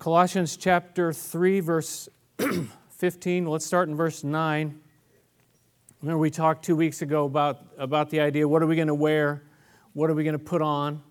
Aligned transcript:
Colossians 0.00 0.56
chapter 0.56 1.12
3, 1.12 1.60
verse 1.60 2.08
15. 2.88 3.44
Let's 3.44 3.66
start 3.66 3.90
in 3.90 3.94
verse 3.94 4.24
9. 4.24 4.80
Remember, 6.00 6.18
we 6.18 6.30
talked 6.30 6.64
two 6.64 6.74
weeks 6.74 7.02
ago 7.02 7.26
about, 7.26 7.66
about 7.76 8.08
the 8.08 8.20
idea 8.20 8.48
what 8.48 8.62
are 8.62 8.66
we 8.66 8.76
going 8.76 8.88
to 8.88 8.94
wear? 8.94 9.42
What 9.92 10.08
are 10.08 10.14
we 10.14 10.24
going 10.24 10.38
to 10.38 10.42
put 10.42 10.62
on? 10.62 11.02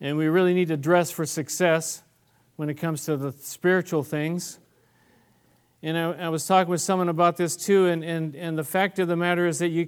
And 0.00 0.16
we 0.16 0.26
really 0.26 0.54
need 0.54 0.66
to 0.68 0.76
dress 0.76 1.12
for 1.12 1.24
success 1.24 2.02
when 2.56 2.68
it 2.68 2.74
comes 2.74 3.04
to 3.04 3.16
the 3.16 3.30
spiritual 3.30 4.02
things. 4.02 4.58
And 5.84 5.96
I, 5.96 6.10
I, 6.14 6.28
was 6.30 6.44
talking 6.48 6.68
with 6.68 6.80
someone 6.80 7.08
about 7.08 7.36
this 7.36 7.54
too, 7.56 7.86
and, 7.86 8.02
and, 8.02 8.34
and 8.34 8.58
the 8.58 8.64
fact 8.64 8.98
of 8.98 9.06
the 9.06 9.14
matter 9.14 9.46
is 9.46 9.60
that 9.60 9.68
you, 9.68 9.86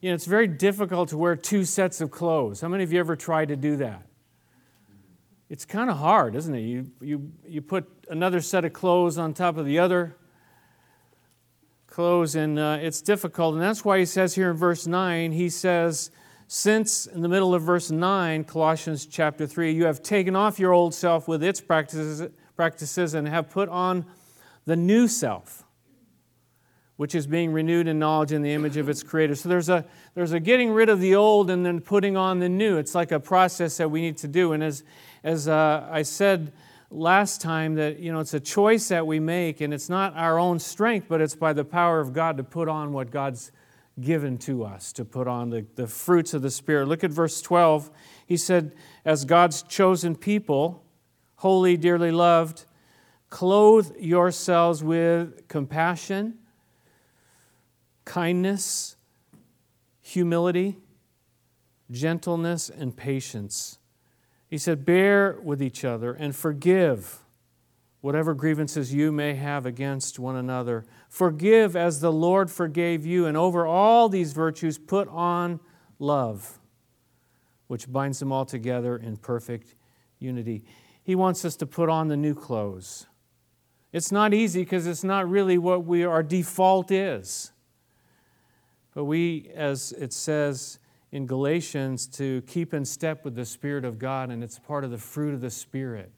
you 0.00 0.10
know, 0.10 0.14
it's 0.14 0.26
very 0.26 0.46
difficult 0.46 1.08
to 1.08 1.18
wear 1.18 1.34
two 1.34 1.64
sets 1.64 2.00
of 2.00 2.12
clothes. 2.12 2.60
How 2.60 2.68
many 2.68 2.84
of 2.84 2.92
you 2.92 3.00
ever 3.00 3.16
tried 3.16 3.48
to 3.48 3.56
do 3.56 3.78
that? 3.78 4.06
It's 5.50 5.64
kind 5.64 5.90
of 5.90 5.96
hard, 5.96 6.36
isn't 6.36 6.54
it? 6.54 6.60
You, 6.60 6.86
you, 7.00 7.32
you 7.44 7.60
put 7.60 7.84
another 8.08 8.40
set 8.40 8.64
of 8.64 8.72
clothes 8.72 9.18
on 9.18 9.34
top 9.34 9.56
of 9.56 9.66
the 9.66 9.80
other 9.80 10.16
clothes, 11.88 12.36
and 12.36 12.56
uh, 12.56 12.78
it's 12.80 13.02
difficult. 13.02 13.54
And 13.54 13.62
that's 13.62 13.84
why 13.84 13.98
he 13.98 14.04
says 14.06 14.36
here 14.36 14.52
in 14.52 14.56
verse 14.56 14.86
9, 14.86 15.32
he 15.32 15.48
says, 15.48 16.12
Since 16.46 17.06
in 17.06 17.20
the 17.20 17.28
middle 17.28 17.52
of 17.52 17.62
verse 17.62 17.90
9, 17.90 18.44
Colossians 18.44 19.06
chapter 19.06 19.44
3, 19.44 19.72
you 19.72 19.86
have 19.86 20.04
taken 20.04 20.36
off 20.36 20.60
your 20.60 20.72
old 20.72 20.94
self 20.94 21.26
with 21.26 21.42
its 21.42 21.60
practices, 21.60 22.30
practices 22.54 23.14
and 23.14 23.26
have 23.26 23.50
put 23.50 23.68
on 23.68 24.06
the 24.66 24.76
new 24.76 25.08
self, 25.08 25.64
which 27.00 27.14
is 27.14 27.26
being 27.26 27.50
renewed 27.50 27.88
in 27.88 27.98
knowledge 27.98 28.30
in 28.30 28.42
the 28.42 28.52
image 28.52 28.76
of 28.76 28.86
its 28.86 29.02
creator. 29.02 29.34
So 29.34 29.48
there's 29.48 29.70
a, 29.70 29.86
there's 30.14 30.32
a 30.32 30.38
getting 30.38 30.70
rid 30.70 30.90
of 30.90 31.00
the 31.00 31.14
old 31.14 31.48
and 31.48 31.64
then 31.64 31.80
putting 31.80 32.14
on 32.14 32.40
the 32.40 32.48
new. 32.50 32.76
It's 32.76 32.94
like 32.94 33.10
a 33.10 33.18
process 33.18 33.78
that 33.78 33.90
we 33.90 34.02
need 34.02 34.18
to 34.18 34.28
do. 34.28 34.52
And 34.52 34.62
as 34.62 34.84
as 35.24 35.48
uh, 35.48 35.88
I 35.90 36.02
said 36.02 36.52
last 36.90 37.40
time, 37.40 37.76
that 37.76 38.00
you 38.00 38.12
know 38.12 38.20
it's 38.20 38.34
a 38.34 38.38
choice 38.38 38.88
that 38.88 39.06
we 39.06 39.18
make, 39.18 39.62
and 39.62 39.72
it's 39.72 39.88
not 39.88 40.14
our 40.14 40.38
own 40.38 40.58
strength, 40.58 41.06
but 41.08 41.22
it's 41.22 41.34
by 41.34 41.54
the 41.54 41.64
power 41.64 42.00
of 42.00 42.12
God 42.12 42.36
to 42.36 42.44
put 42.44 42.68
on 42.68 42.92
what 42.92 43.10
God's 43.10 43.50
given 43.98 44.36
to 44.40 44.62
us, 44.62 44.92
to 44.92 45.06
put 45.06 45.26
on 45.26 45.48
the, 45.48 45.64
the 45.76 45.86
fruits 45.86 46.34
of 46.34 46.42
the 46.42 46.50
Spirit. 46.50 46.86
Look 46.86 47.02
at 47.02 47.10
verse 47.10 47.40
12. 47.40 47.90
He 48.26 48.36
said, 48.36 48.74
As 49.06 49.24
God's 49.24 49.62
chosen 49.62 50.16
people, 50.16 50.84
holy, 51.36 51.78
dearly 51.78 52.10
loved, 52.10 52.66
clothe 53.30 53.90
yourselves 53.98 54.84
with 54.84 55.48
compassion, 55.48 56.39
kindness, 58.10 58.96
humility, 60.00 60.78
gentleness, 61.90 62.68
and 62.68 62.96
patience 62.96 63.80
he 64.50 64.58
said, 64.58 64.84
Bear 64.84 65.38
with 65.42 65.62
each 65.62 65.84
other 65.84 66.12
and 66.12 66.34
forgive 66.34 67.20
whatever 68.00 68.34
grievances 68.34 68.92
you 68.92 69.12
may 69.12 69.34
have 69.34 69.64
against 69.64 70.18
one 70.18 70.34
another. 70.34 70.84
Forgive 71.08 71.76
as 71.76 72.00
the 72.00 72.12
Lord 72.12 72.50
forgave 72.50 73.06
you, 73.06 73.26
and 73.26 73.36
over 73.36 73.64
all 73.64 74.08
these 74.08 74.32
virtues, 74.32 74.76
put 74.76 75.06
on 75.08 75.60
love, 76.00 76.58
which 77.68 77.90
binds 77.90 78.18
them 78.18 78.32
all 78.32 78.44
together 78.44 78.96
in 78.96 79.16
perfect 79.16 79.76
unity. 80.18 80.64
He 81.04 81.14
wants 81.14 81.44
us 81.44 81.54
to 81.56 81.66
put 81.66 81.88
on 81.88 82.08
the 82.08 82.16
new 82.16 82.34
clothes. 82.34 83.06
It's 83.92 84.10
not 84.10 84.34
easy 84.34 84.62
because 84.62 84.86
it's 84.86 85.04
not 85.04 85.30
really 85.30 85.58
what 85.58 85.84
we, 85.84 86.04
our 86.04 86.22
default 86.24 86.90
is. 86.90 87.52
But 88.94 89.04
we, 89.04 89.50
as 89.54 89.92
it 89.92 90.12
says, 90.12 90.78
in 91.12 91.26
Galatians 91.26 92.06
to 92.06 92.42
keep 92.42 92.72
in 92.72 92.84
step 92.84 93.24
with 93.24 93.34
the 93.34 93.44
Spirit 93.44 93.84
of 93.84 93.98
God, 93.98 94.30
and 94.30 94.42
it's 94.42 94.58
part 94.58 94.84
of 94.84 94.90
the 94.90 94.98
fruit 94.98 95.34
of 95.34 95.40
the 95.40 95.50
Spirit. 95.50 96.12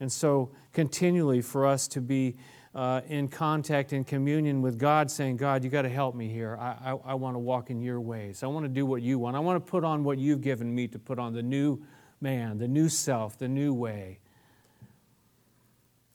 And 0.00 0.12
so, 0.12 0.50
continually 0.72 1.40
for 1.40 1.66
us 1.66 1.88
to 1.88 2.00
be 2.00 2.36
uh, 2.74 3.00
in 3.08 3.28
contact 3.28 3.94
and 3.94 4.06
communion 4.06 4.60
with 4.60 4.78
God, 4.78 5.10
saying, 5.10 5.38
God, 5.38 5.64
you 5.64 5.70
got 5.70 5.82
to 5.82 5.88
help 5.88 6.14
me 6.14 6.28
here. 6.28 6.58
I, 6.60 6.92
I, 6.92 6.98
I 7.06 7.14
want 7.14 7.34
to 7.34 7.38
walk 7.38 7.70
in 7.70 7.80
your 7.80 8.00
ways. 8.00 8.42
I 8.42 8.46
want 8.48 8.64
to 8.64 8.68
do 8.68 8.84
what 8.84 9.00
you 9.00 9.18
want. 9.18 9.34
I 9.34 9.40
want 9.40 9.64
to 9.64 9.70
put 9.70 9.82
on 9.82 10.04
what 10.04 10.18
you've 10.18 10.42
given 10.42 10.74
me 10.74 10.86
to 10.88 10.98
put 10.98 11.18
on 11.18 11.32
the 11.32 11.42
new 11.42 11.82
man, 12.20 12.58
the 12.58 12.68
new 12.68 12.90
self, 12.90 13.38
the 13.38 13.48
new 13.48 13.72
way. 13.72 14.18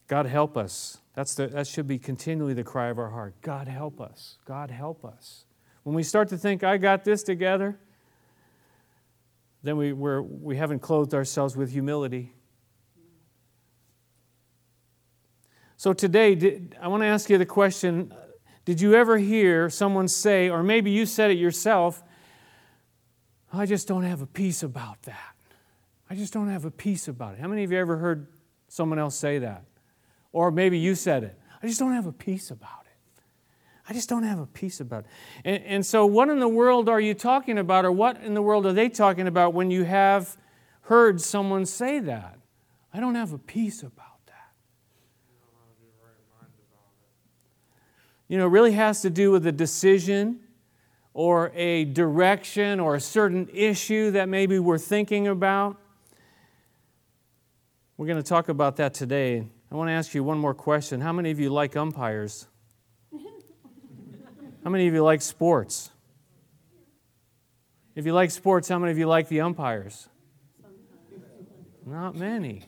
God, 0.07 0.27
help 0.27 0.55
us. 0.55 0.99
That's 1.15 1.33
the, 1.33 1.47
that 1.47 1.65
should 1.65 1.87
be 1.87 1.97
continually 1.97 2.53
the 2.53 2.63
cry 2.63 2.89
of 2.89 2.99
our 2.99 3.09
heart. 3.09 3.33
God, 3.41 3.67
help 3.67 3.99
us. 3.99 4.37
God, 4.45 4.69
help 4.69 5.03
us. 5.03 5.45
When 5.83 5.95
we 5.95 6.03
start 6.03 6.29
to 6.29 6.37
think, 6.37 6.63
I 6.63 6.77
got 6.77 7.03
this 7.03 7.23
together, 7.23 7.79
then 9.63 9.77
we, 9.77 9.93
we're, 9.93 10.21
we 10.21 10.57
haven't 10.57 10.79
clothed 10.79 11.13
ourselves 11.13 11.55
with 11.55 11.71
humility. 11.71 12.33
So 15.77 15.93
today, 15.93 16.35
did, 16.35 16.75
I 16.79 16.87
want 16.89 17.01
to 17.01 17.07
ask 17.07 17.29
you 17.29 17.37
the 17.39 17.45
question 17.45 18.11
uh, 18.11 18.25
Did 18.65 18.81
you 18.81 18.93
ever 18.93 19.17
hear 19.17 19.69
someone 19.69 20.07
say, 20.07 20.49
or 20.49 20.61
maybe 20.61 20.91
you 20.91 21.07
said 21.07 21.31
it 21.31 21.37
yourself, 21.37 22.03
I 23.51 23.65
just 23.65 23.87
don't 23.87 24.03
have 24.03 24.21
a 24.21 24.27
peace 24.27 24.61
about 24.63 25.01
that? 25.03 25.35
I 26.09 26.15
just 26.15 26.33
don't 26.33 26.49
have 26.49 26.65
a 26.65 26.71
peace 26.71 27.07
about 27.07 27.33
it. 27.33 27.39
How 27.39 27.47
many 27.47 27.63
of 27.63 27.71
you 27.71 27.79
ever 27.79 27.97
heard 27.97 28.27
someone 28.67 28.99
else 28.99 29.15
say 29.15 29.39
that? 29.39 29.63
Or 30.31 30.51
maybe 30.51 30.77
you 30.77 30.93
said 30.93 31.23
it. 31.23 31.39
I 31.63 31.67
just 31.67 31.79
don't 31.79 31.93
have 31.93 32.05
a 32.05 32.11
peace 32.11 32.51
about 32.51 32.80
it. 32.80 32.80
I 33.91 33.93
just 33.93 34.07
don't 34.07 34.23
have 34.23 34.39
a 34.39 34.45
peace 34.45 34.79
about 34.79 35.03
it. 35.03 35.05
And, 35.43 35.63
and 35.65 35.85
so, 35.85 36.05
what 36.05 36.29
in 36.29 36.39
the 36.39 36.47
world 36.47 36.87
are 36.87 37.01
you 37.01 37.13
talking 37.13 37.57
about, 37.57 37.83
or 37.83 37.91
what 37.91 38.23
in 38.23 38.33
the 38.33 38.41
world 38.41 38.65
are 38.65 38.71
they 38.71 38.87
talking 38.87 39.27
about 39.27 39.53
when 39.53 39.69
you 39.69 39.83
have 39.83 40.37
heard 40.83 41.19
someone 41.19 41.65
say 41.65 41.99
that? 41.99 42.39
I 42.93 43.01
don't 43.01 43.15
have 43.15 43.33
a 43.33 43.37
peace 43.37 43.81
about 43.83 44.25
that. 44.27 44.53
You 48.29 48.37
know, 48.37 48.45
it 48.45 48.51
really 48.51 48.71
has 48.71 49.01
to 49.01 49.09
do 49.09 49.29
with 49.29 49.45
a 49.45 49.51
decision 49.51 50.39
or 51.13 51.51
a 51.53 51.83
direction 51.83 52.79
or 52.79 52.95
a 52.95 53.01
certain 53.01 53.49
issue 53.51 54.11
that 54.11 54.29
maybe 54.29 54.57
we're 54.57 54.77
thinking 54.77 55.27
about. 55.27 55.75
We're 57.97 58.07
going 58.07 58.23
to 58.23 58.29
talk 58.29 58.47
about 58.47 58.77
that 58.77 58.93
today. 58.93 59.45
I 59.69 59.75
want 59.75 59.89
to 59.89 59.93
ask 59.93 60.13
you 60.13 60.23
one 60.23 60.37
more 60.37 60.53
question. 60.53 61.01
How 61.01 61.11
many 61.11 61.29
of 61.31 61.41
you 61.41 61.49
like 61.49 61.75
umpires? 61.75 62.47
How 64.63 64.69
many 64.69 64.87
of 64.87 64.93
you 64.93 65.03
like 65.03 65.21
sports? 65.21 65.89
If 67.95 68.05
you 68.05 68.13
like 68.13 68.31
sports, 68.31 68.69
how 68.69 68.79
many 68.79 68.91
of 68.91 68.97
you 68.97 69.07
like 69.07 69.27
the 69.27 69.41
umpires? 69.41 70.07
Not 71.85 72.15
many. 72.15 72.63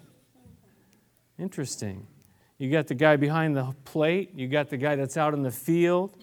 Interesting. 1.38 2.08
You 2.58 2.72
got 2.72 2.88
the 2.88 2.96
guy 2.96 3.16
behind 3.16 3.56
the 3.56 3.76
plate, 3.86 4.32
you 4.36 4.48
got 4.48 4.70
the 4.70 4.78
guy 4.78 4.96
that's 4.96 5.18
out 5.18 5.34
in 5.34 5.44
the 5.44 5.52
field. 5.52 6.16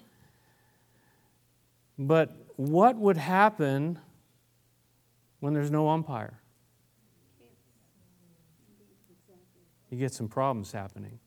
But 1.97 2.35
what 2.55 2.95
would 2.95 3.17
happen 3.17 3.99
when 5.39 5.53
there's 5.53 5.71
no 5.71 5.89
umpire? 5.89 6.39
You 9.89 9.97
get 9.97 10.13
some 10.13 10.27
problems 10.27 10.71
happening. 10.71 11.19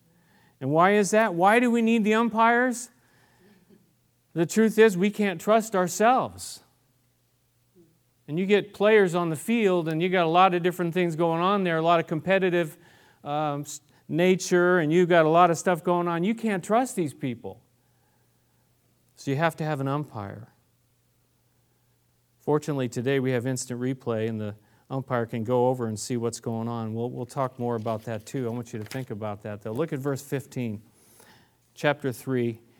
And 0.59 0.71
why 0.71 0.93
is 0.93 1.11
that? 1.11 1.33
Why 1.33 1.59
do 1.59 1.69
we 1.69 1.81
need 1.81 2.03
the 2.03 2.15
umpires? 2.15 2.89
The 4.35 4.45
truth 4.45 4.77
is, 4.77 4.97
we 4.97 5.09
can't 5.09 5.39
trust 5.39 5.75
ourselves. 5.75 6.59
And 8.27 8.37
you 8.37 8.45
get 8.45 8.73
players 8.73 9.15
on 9.15 9.29
the 9.29 9.35
field, 9.37 9.87
and 9.87 10.01
you 10.01 10.09
got 10.09 10.25
a 10.25 10.29
lot 10.29 10.53
of 10.53 10.61
different 10.61 10.93
things 10.93 11.15
going 11.15 11.41
on 11.41 11.63
there, 11.63 11.77
a 11.77 11.81
lot 11.81 12.01
of 12.01 12.07
competitive 12.07 12.77
um, 13.23 13.65
nature, 14.09 14.79
and 14.79 14.91
you've 14.91 15.07
got 15.07 15.25
a 15.25 15.29
lot 15.29 15.51
of 15.51 15.57
stuff 15.57 15.83
going 15.85 16.09
on. 16.09 16.25
You 16.25 16.35
can't 16.35 16.61
trust 16.61 16.97
these 16.97 17.13
people. 17.13 17.61
So 19.15 19.31
you 19.31 19.37
have 19.37 19.55
to 19.55 19.63
have 19.63 19.79
an 19.79 19.87
umpire. 19.87 20.49
Fortunately, 22.41 22.89
today 22.89 23.21
we 23.21 23.31
have 23.31 23.47
instant 23.47 23.79
replay, 23.79 24.27
and 24.27 24.39
the 24.39 24.55
umpire 24.89 25.25
can 25.25 25.45
go 25.45 25.69
over 25.69 25.87
and 25.87 25.97
see 25.97 26.17
what's 26.17 26.41
going 26.41 26.67
on. 26.67 26.93
We'll, 26.93 27.09
we'll 27.09 27.25
talk 27.25 27.57
more 27.57 27.75
about 27.75 28.03
that 28.03 28.25
too. 28.25 28.47
I 28.47 28.49
want 28.49 28.73
you 28.73 28.79
to 28.79 28.85
think 28.85 29.11
about 29.11 29.43
that, 29.43 29.61
though. 29.61 29.71
Look 29.71 29.93
at 29.93 29.99
verse 29.99 30.21
15, 30.21 30.81
chapter 31.73 32.11
3 32.11 32.59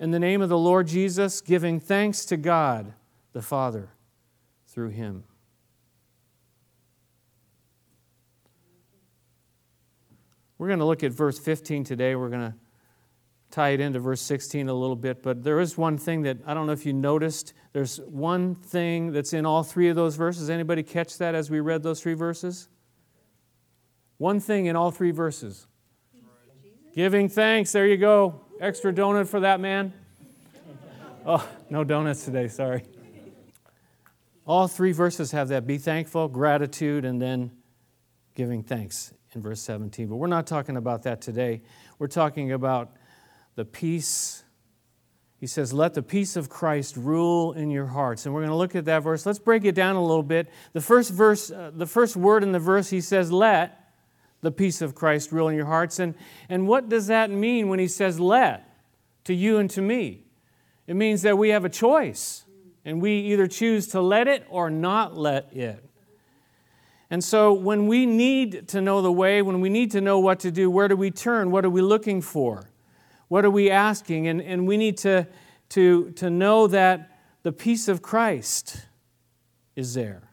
in 0.00 0.10
the 0.10 0.18
name 0.18 0.42
of 0.42 0.48
the 0.48 0.58
Lord 0.58 0.86
Jesus, 0.86 1.40
giving 1.40 1.80
thanks 1.80 2.24
to 2.26 2.36
God 2.36 2.92
the 3.32 3.42
Father 3.42 3.90
through 4.66 4.90
him. 4.90 5.24
We're 10.58 10.68
going 10.68 10.80
to 10.80 10.84
look 10.84 11.04
at 11.04 11.12
verse 11.12 11.38
15 11.38 11.84
today. 11.84 12.16
We're 12.16 12.30
going 12.30 12.52
to 12.52 12.54
tie 13.50 13.70
it 13.70 13.80
into 13.80 14.00
verse 14.00 14.20
16 14.20 14.68
a 14.68 14.74
little 14.74 14.96
bit, 14.96 15.22
but 15.22 15.42
there 15.42 15.60
is 15.60 15.78
one 15.78 15.96
thing 15.96 16.22
that 16.22 16.38
I 16.46 16.52
don't 16.52 16.66
know 16.66 16.72
if 16.72 16.84
you 16.84 16.92
noticed. 16.92 17.54
There's 17.72 17.98
one 18.00 18.54
thing 18.56 19.12
that's 19.12 19.32
in 19.32 19.46
all 19.46 19.62
three 19.62 19.88
of 19.88 19.96
those 19.96 20.16
verses. 20.16 20.50
Anybody 20.50 20.82
catch 20.82 21.16
that 21.18 21.34
as 21.34 21.50
we 21.50 21.60
read 21.60 21.82
those 21.82 22.02
three 22.02 22.14
verses? 22.14 22.68
One 24.18 24.40
thing 24.40 24.66
in 24.66 24.74
all 24.74 24.90
three 24.90 25.12
verses. 25.12 25.66
Giving 26.94 27.28
thanks. 27.28 27.70
There 27.72 27.86
you 27.86 27.96
go. 27.96 28.47
Extra 28.60 28.92
donut 28.92 29.28
for 29.28 29.40
that 29.40 29.60
man. 29.60 29.92
Oh, 31.24 31.48
no 31.70 31.84
donuts 31.84 32.24
today, 32.24 32.48
sorry. 32.48 32.82
All 34.46 34.66
three 34.66 34.90
verses 34.90 35.30
have 35.30 35.48
that 35.48 35.64
be 35.64 35.78
thankful, 35.78 36.26
gratitude, 36.26 37.04
and 37.04 37.22
then 37.22 37.52
giving 38.34 38.64
thanks 38.64 39.14
in 39.32 39.42
verse 39.42 39.60
17. 39.60 40.08
But 40.08 40.16
we're 40.16 40.26
not 40.26 40.48
talking 40.48 40.76
about 40.76 41.04
that 41.04 41.20
today. 41.20 41.62
We're 42.00 42.08
talking 42.08 42.50
about 42.50 42.96
the 43.54 43.64
peace. 43.64 44.42
He 45.36 45.46
says, 45.46 45.72
Let 45.72 45.94
the 45.94 46.02
peace 46.02 46.34
of 46.34 46.48
Christ 46.48 46.96
rule 46.96 47.52
in 47.52 47.70
your 47.70 47.86
hearts. 47.86 48.26
And 48.26 48.34
we're 48.34 48.40
going 48.40 48.50
to 48.50 48.56
look 48.56 48.74
at 48.74 48.86
that 48.86 49.04
verse. 49.04 49.24
Let's 49.24 49.38
break 49.38 49.64
it 49.64 49.76
down 49.76 49.94
a 49.94 50.02
little 50.02 50.24
bit. 50.24 50.48
The 50.72 50.80
first 50.80 51.12
verse, 51.12 51.52
uh, 51.52 51.70
the 51.72 51.86
first 51.86 52.16
word 52.16 52.42
in 52.42 52.50
the 52.50 52.58
verse, 52.58 52.90
he 52.90 53.00
says, 53.00 53.30
Let 53.30 53.77
the 54.40 54.50
peace 54.50 54.80
of 54.80 54.94
Christ 54.94 55.32
rule 55.32 55.48
in 55.48 55.56
your 55.56 55.66
hearts. 55.66 55.98
And, 55.98 56.14
and 56.48 56.68
what 56.68 56.88
does 56.88 57.08
that 57.08 57.30
mean 57.30 57.68
when 57.68 57.78
he 57.78 57.88
says 57.88 58.20
let 58.20 58.64
to 59.24 59.34
you 59.34 59.58
and 59.58 59.68
to 59.70 59.82
me? 59.82 60.24
It 60.86 60.96
means 60.96 61.22
that 61.22 61.36
we 61.36 61.50
have 61.50 61.64
a 61.64 61.68
choice, 61.68 62.44
and 62.84 63.02
we 63.02 63.18
either 63.32 63.46
choose 63.46 63.88
to 63.88 64.00
let 64.00 64.26
it 64.26 64.46
or 64.48 64.70
not 64.70 65.16
let 65.16 65.52
it. 65.52 65.84
And 67.10 67.22
so 67.24 67.52
when 67.52 67.86
we 67.86 68.06
need 68.06 68.68
to 68.68 68.80
know 68.80 69.02
the 69.02 69.12
way, 69.12 69.42
when 69.42 69.60
we 69.60 69.70
need 69.70 69.90
to 69.92 70.00
know 70.00 70.18
what 70.18 70.40
to 70.40 70.50
do, 70.50 70.70
where 70.70 70.88
do 70.88 70.96
we 70.96 71.10
turn? 71.10 71.50
What 71.50 71.64
are 71.64 71.70
we 71.70 71.80
looking 71.80 72.20
for? 72.20 72.70
What 73.28 73.44
are 73.44 73.50
we 73.50 73.70
asking? 73.70 74.28
And, 74.28 74.40
and 74.40 74.66
we 74.66 74.76
need 74.76 74.98
to, 74.98 75.26
to, 75.70 76.10
to 76.12 76.30
know 76.30 76.66
that 76.66 77.18
the 77.42 77.52
peace 77.52 77.88
of 77.88 78.02
Christ 78.02 78.86
is 79.74 79.94
there. 79.94 80.30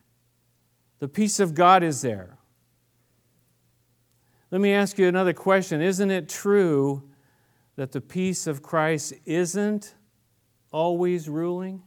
The 0.99 1.07
peace 1.07 1.39
of 1.39 1.53
God 1.53 1.83
is 1.83 2.01
there. 2.01 2.37
Let 4.51 4.61
me 4.61 4.71
ask 4.71 4.97
you 4.97 5.07
another 5.07 5.33
question. 5.33 5.81
Isn't 5.81 6.11
it 6.11 6.29
true 6.29 7.03
that 7.75 7.91
the 7.91 8.01
peace 8.01 8.47
of 8.47 8.61
Christ 8.61 9.13
isn't 9.25 9.95
always 10.71 11.27
ruling 11.27 11.81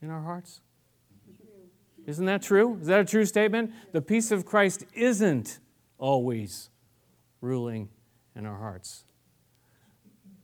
in 0.00 0.10
our 0.10 0.22
hearts? 0.22 0.60
Isn't 2.06 2.26
that 2.26 2.40
true? 2.42 2.78
Is 2.80 2.86
that 2.86 3.00
a 3.00 3.04
true 3.04 3.24
statement? 3.24 3.72
The 3.92 4.00
peace 4.00 4.30
of 4.30 4.46
Christ 4.46 4.84
isn't 4.94 5.58
always 5.98 6.70
ruling 7.40 7.88
in 8.36 8.46
our 8.46 8.56
hearts. 8.56 9.04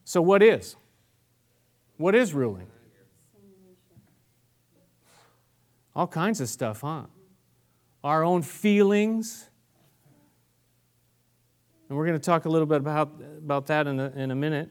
So, 0.04 0.20
what 0.20 0.42
is? 0.42 0.76
What 1.98 2.16
is 2.16 2.34
ruling? 2.34 2.66
All 5.94 6.08
kinds 6.08 6.40
of 6.40 6.48
stuff, 6.48 6.80
huh? 6.80 7.04
Our 8.02 8.24
own 8.24 8.42
feelings, 8.42 9.50
and 11.92 11.98
we're 11.98 12.06
going 12.06 12.18
to 12.18 12.24
talk 12.24 12.46
a 12.46 12.48
little 12.48 12.64
bit 12.64 12.78
about, 12.78 13.20
about 13.36 13.66
that 13.66 13.86
in 13.86 14.00
a, 14.00 14.08
in 14.16 14.30
a 14.30 14.34
minute. 14.34 14.70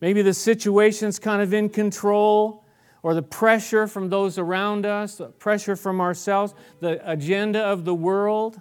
Maybe 0.00 0.22
the 0.22 0.32
situation's 0.32 1.18
kind 1.18 1.42
of 1.42 1.52
in 1.52 1.68
control, 1.68 2.64
or 3.02 3.14
the 3.14 3.22
pressure 3.22 3.88
from 3.88 4.10
those 4.10 4.38
around 4.38 4.86
us, 4.86 5.16
the 5.16 5.26
pressure 5.26 5.74
from 5.74 6.00
ourselves, 6.00 6.54
the 6.78 7.00
agenda 7.10 7.58
of 7.58 7.84
the 7.84 7.96
world. 7.96 8.60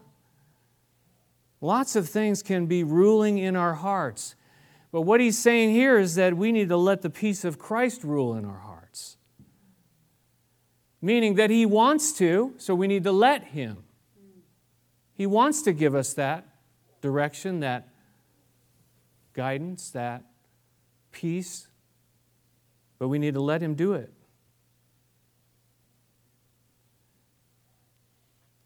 Lots 1.61 1.95
of 1.95 2.09
things 2.09 2.41
can 2.41 2.65
be 2.65 2.83
ruling 2.83 3.37
in 3.37 3.55
our 3.55 3.75
hearts. 3.75 4.33
But 4.91 5.01
what 5.01 5.19
he's 5.19 5.37
saying 5.37 5.69
here 5.69 5.99
is 5.99 6.15
that 6.15 6.35
we 6.35 6.51
need 6.51 6.69
to 6.69 6.77
let 6.77 7.03
the 7.03 7.11
peace 7.11 7.45
of 7.45 7.59
Christ 7.59 8.03
rule 8.03 8.33
in 8.33 8.45
our 8.45 8.61
hearts. 8.61 9.17
Meaning 11.03 11.35
that 11.35 11.51
he 11.51 11.67
wants 11.67 12.13
to, 12.13 12.55
so 12.57 12.73
we 12.73 12.87
need 12.87 13.03
to 13.03 13.11
let 13.11 13.43
him. 13.43 13.83
He 15.13 15.27
wants 15.27 15.61
to 15.61 15.71
give 15.71 15.93
us 15.93 16.15
that 16.15 16.47
direction, 17.05 17.61
that 17.61 17.87
guidance, 19.33 19.91
that 19.91 20.23
peace, 21.11 21.67
but 22.99 23.07
we 23.07 23.19
need 23.19 23.35
to 23.35 23.41
let 23.41 23.61
Him 23.61 23.75
do 23.75 23.93
it. 23.93 24.11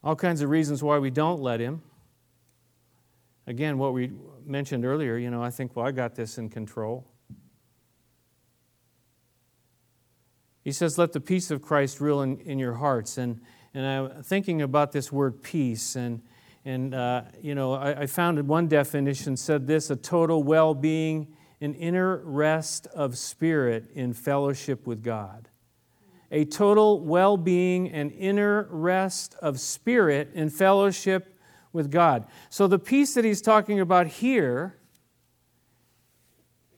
All 0.03 0.15
kinds 0.15 0.41
of 0.41 0.49
reasons 0.49 0.81
why 0.81 0.97
we 0.97 1.09
don't 1.09 1.41
let 1.41 1.59
Him. 1.59 1.81
Again, 3.45 3.77
what 3.77 3.93
we 3.93 4.11
mentioned 4.45 4.85
earlier, 4.85 5.17
you 5.17 5.29
know, 5.29 5.43
I 5.43 5.49
think, 5.49 5.75
well, 5.75 5.85
I 5.85 5.91
got 5.91 6.15
this 6.15 6.37
in 6.37 6.49
control. 6.49 7.05
He 10.63 10.71
says, 10.71 10.97
let 10.97 11.11
the 11.11 11.19
peace 11.19 11.51
of 11.51 11.61
Christ 11.61 11.99
rule 11.99 12.21
in, 12.21 12.39
in 12.39 12.59
your 12.59 12.75
hearts. 12.75 13.17
And, 13.17 13.41
and 13.73 13.85
I'm 13.85 14.23
thinking 14.23 14.61
about 14.61 14.91
this 14.91 15.11
word 15.11 15.41
peace, 15.43 15.95
and 15.95 16.21
and, 16.65 16.93
uh, 16.93 17.23
you 17.41 17.55
know, 17.55 17.73
I, 17.73 18.01
I 18.01 18.05
found 18.05 18.45
one 18.47 18.67
definition 18.67 19.37
said 19.37 19.67
this 19.67 19.89
a 19.89 19.95
total 19.95 20.43
well 20.43 20.73
being, 20.73 21.35
an 21.61 21.73
inner 21.73 22.17
rest 22.17 22.87
of 22.87 23.17
spirit 23.17 23.89
in 23.93 24.13
fellowship 24.13 24.85
with 24.85 25.03
God. 25.03 25.47
A 26.31 26.45
total 26.45 26.99
well 26.99 27.37
being 27.37 27.89
and 27.89 28.11
inner 28.11 28.67
rest 28.69 29.35
of 29.41 29.59
spirit 29.59 30.29
in 30.33 30.49
fellowship 30.49 31.35
with 31.71 31.89
God. 31.89 32.25
So 32.49 32.67
the 32.67 32.79
peace 32.79 33.13
that 33.13 33.23
he's 33.23 33.41
talking 33.41 33.79
about 33.79 34.07
here, 34.07 34.77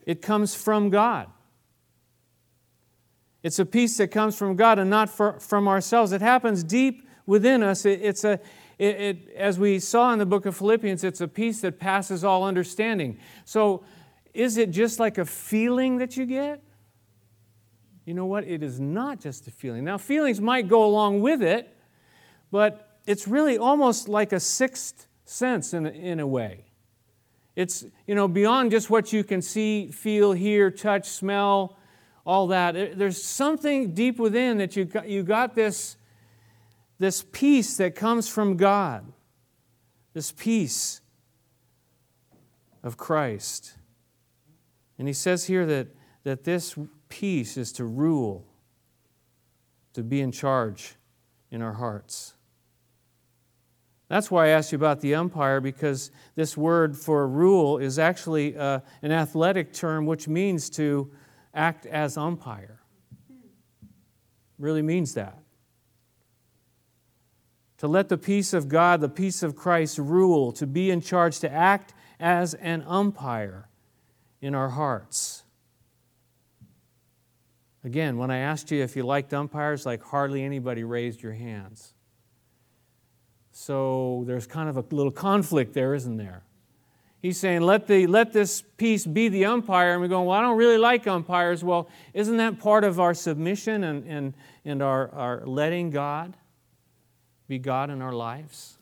it 0.05 0.21
comes 0.21 0.55
from 0.55 0.89
God. 0.89 1.27
It's 3.43 3.57
a 3.57 3.65
peace 3.65 3.97
that 3.97 4.09
comes 4.09 4.37
from 4.37 4.55
God 4.55 4.77
and 4.77 4.89
not 4.89 5.09
for, 5.09 5.39
from 5.39 5.67
ourselves. 5.67 6.11
It 6.11 6.21
happens 6.21 6.63
deep 6.63 7.07
within 7.25 7.63
us. 7.63 7.85
It, 7.85 8.01
it's, 8.01 8.23
a, 8.23 8.39
it, 8.81 8.99
it, 8.99 9.29
as 9.35 9.59
we 9.59 9.77
saw 9.77 10.11
in 10.11 10.17
the 10.17 10.25
book 10.25 10.47
of 10.47 10.57
Philippians, 10.57 11.03
it's 11.03 11.21
a 11.21 11.27
peace 11.27 11.61
that 11.61 11.79
passes 11.79 12.23
all 12.23 12.43
understanding. 12.43 13.19
So, 13.45 13.83
is 14.33 14.57
it 14.57 14.71
just 14.71 14.99
like 14.99 15.19
a 15.19 15.25
feeling 15.25 15.99
that 15.99 16.17
you 16.17 16.25
get? 16.25 16.63
You 18.05 18.15
know 18.15 18.25
what? 18.25 18.43
It 18.45 18.63
is 18.63 18.79
not 18.79 19.21
just 19.21 19.47
a 19.47 19.51
feeling. 19.51 19.83
Now, 19.83 19.99
feelings 19.99 20.41
might 20.41 20.67
go 20.67 20.83
along 20.83 21.21
with 21.21 21.43
it, 21.43 21.77
but 22.49 22.97
it's 23.05 23.27
really 23.27 23.55
almost 23.59 24.09
like 24.09 24.33
a 24.33 24.39
sixth 24.39 25.05
sense 25.25 25.75
in 25.75 25.85
a, 25.85 25.89
in 25.89 26.19
a 26.19 26.25
way. 26.25 26.65
It's, 27.55 27.85
you 28.07 28.15
know, 28.15 28.27
beyond 28.27 28.71
just 28.71 28.89
what 28.89 29.13
you 29.13 29.23
can 29.23 29.43
see, 29.43 29.91
feel, 29.91 30.31
hear, 30.31 30.71
touch, 30.71 31.07
smell, 31.07 31.77
all 32.25 32.47
that. 32.47 32.97
There's 32.97 33.21
something 33.21 33.93
deep 33.93 34.17
within 34.17 34.57
that 34.57 34.75
you 34.75 34.85
got, 34.85 35.07
you 35.07 35.21
got 35.21 35.53
this 35.53 35.97
this 37.01 37.25
peace 37.31 37.77
that 37.77 37.95
comes 37.95 38.27
from 38.27 38.57
God, 38.57 39.11
this 40.13 40.31
peace 40.31 41.01
of 42.83 42.95
Christ. 42.95 43.73
And 44.99 45.07
he 45.07 45.13
says 45.15 45.45
here 45.45 45.65
that, 45.65 45.87
that 46.25 46.43
this 46.43 46.77
peace 47.09 47.57
is 47.57 47.71
to 47.73 47.85
rule, 47.85 48.45
to 49.93 50.03
be 50.03 50.21
in 50.21 50.31
charge 50.31 50.93
in 51.49 51.63
our 51.63 51.73
hearts. 51.73 52.35
That's 54.07 54.29
why 54.29 54.45
I 54.45 54.49
asked 54.49 54.71
you 54.71 54.75
about 54.75 55.01
the 55.01 55.15
umpire, 55.15 55.59
because 55.59 56.11
this 56.35 56.55
word 56.55 56.95
for 56.95 57.27
rule 57.27 57.79
is 57.79 57.97
actually 57.97 58.55
uh, 58.55 58.81
an 59.01 59.11
athletic 59.11 59.73
term 59.73 60.05
which 60.05 60.27
means 60.27 60.69
to 60.71 61.11
act 61.55 61.87
as 61.87 62.15
umpire. 62.15 62.79
Really 64.59 64.83
means 64.83 65.15
that 65.15 65.41
to 67.81 67.87
let 67.87 68.09
the 68.09 68.17
peace 68.17 68.53
of 68.53 68.69
God, 68.69 69.01
the 69.01 69.09
peace 69.09 69.41
of 69.41 69.55
Christ 69.55 69.97
rule, 69.97 70.51
to 70.51 70.67
be 70.67 70.91
in 70.91 71.01
charge, 71.01 71.39
to 71.39 71.51
act 71.51 71.95
as 72.19 72.53
an 72.53 72.83
umpire 72.85 73.69
in 74.39 74.53
our 74.53 74.69
hearts. 74.69 75.41
Again, 77.83 78.17
when 78.19 78.29
I 78.29 78.37
asked 78.37 78.69
you 78.69 78.83
if 78.83 78.95
you 78.95 79.01
liked 79.01 79.33
umpires, 79.33 79.83
like 79.83 80.03
hardly 80.03 80.43
anybody 80.43 80.83
raised 80.83 81.23
your 81.23 81.33
hands. 81.33 81.95
So 83.51 84.25
there's 84.27 84.45
kind 84.45 84.69
of 84.69 84.77
a 84.77 84.85
little 84.95 85.11
conflict 85.11 85.73
there, 85.73 85.95
isn't 85.95 86.17
there? 86.17 86.43
He's 87.19 87.39
saying, 87.39 87.61
let, 87.61 87.87
the, 87.87 88.05
let 88.05 88.31
this 88.31 88.61
peace 88.77 89.07
be 89.07 89.27
the 89.27 89.45
umpire. 89.45 89.93
And 89.93 90.01
we're 90.01 90.07
going, 90.07 90.27
well, 90.27 90.37
I 90.37 90.43
don't 90.43 90.57
really 90.59 90.77
like 90.77 91.07
umpires. 91.07 91.63
Well, 91.63 91.89
isn't 92.13 92.37
that 92.37 92.59
part 92.59 92.83
of 92.83 92.99
our 92.99 93.15
submission 93.15 93.83
and, 93.83 94.05
and, 94.05 94.33
and 94.65 94.83
our, 94.83 95.09
our 95.15 95.45
letting 95.47 95.89
God? 95.89 96.37
Be 97.51 97.59
God 97.59 97.89
in 97.89 98.01
our 98.01 98.13
lives? 98.13 98.77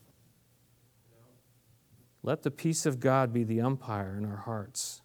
Let 2.21 2.43
the 2.43 2.51
peace 2.51 2.85
of 2.85 2.99
God 2.99 3.33
be 3.33 3.43
the 3.43 3.61
umpire 3.61 4.15
in 4.15 4.23
our 4.25 4.37
hearts. 4.37 5.01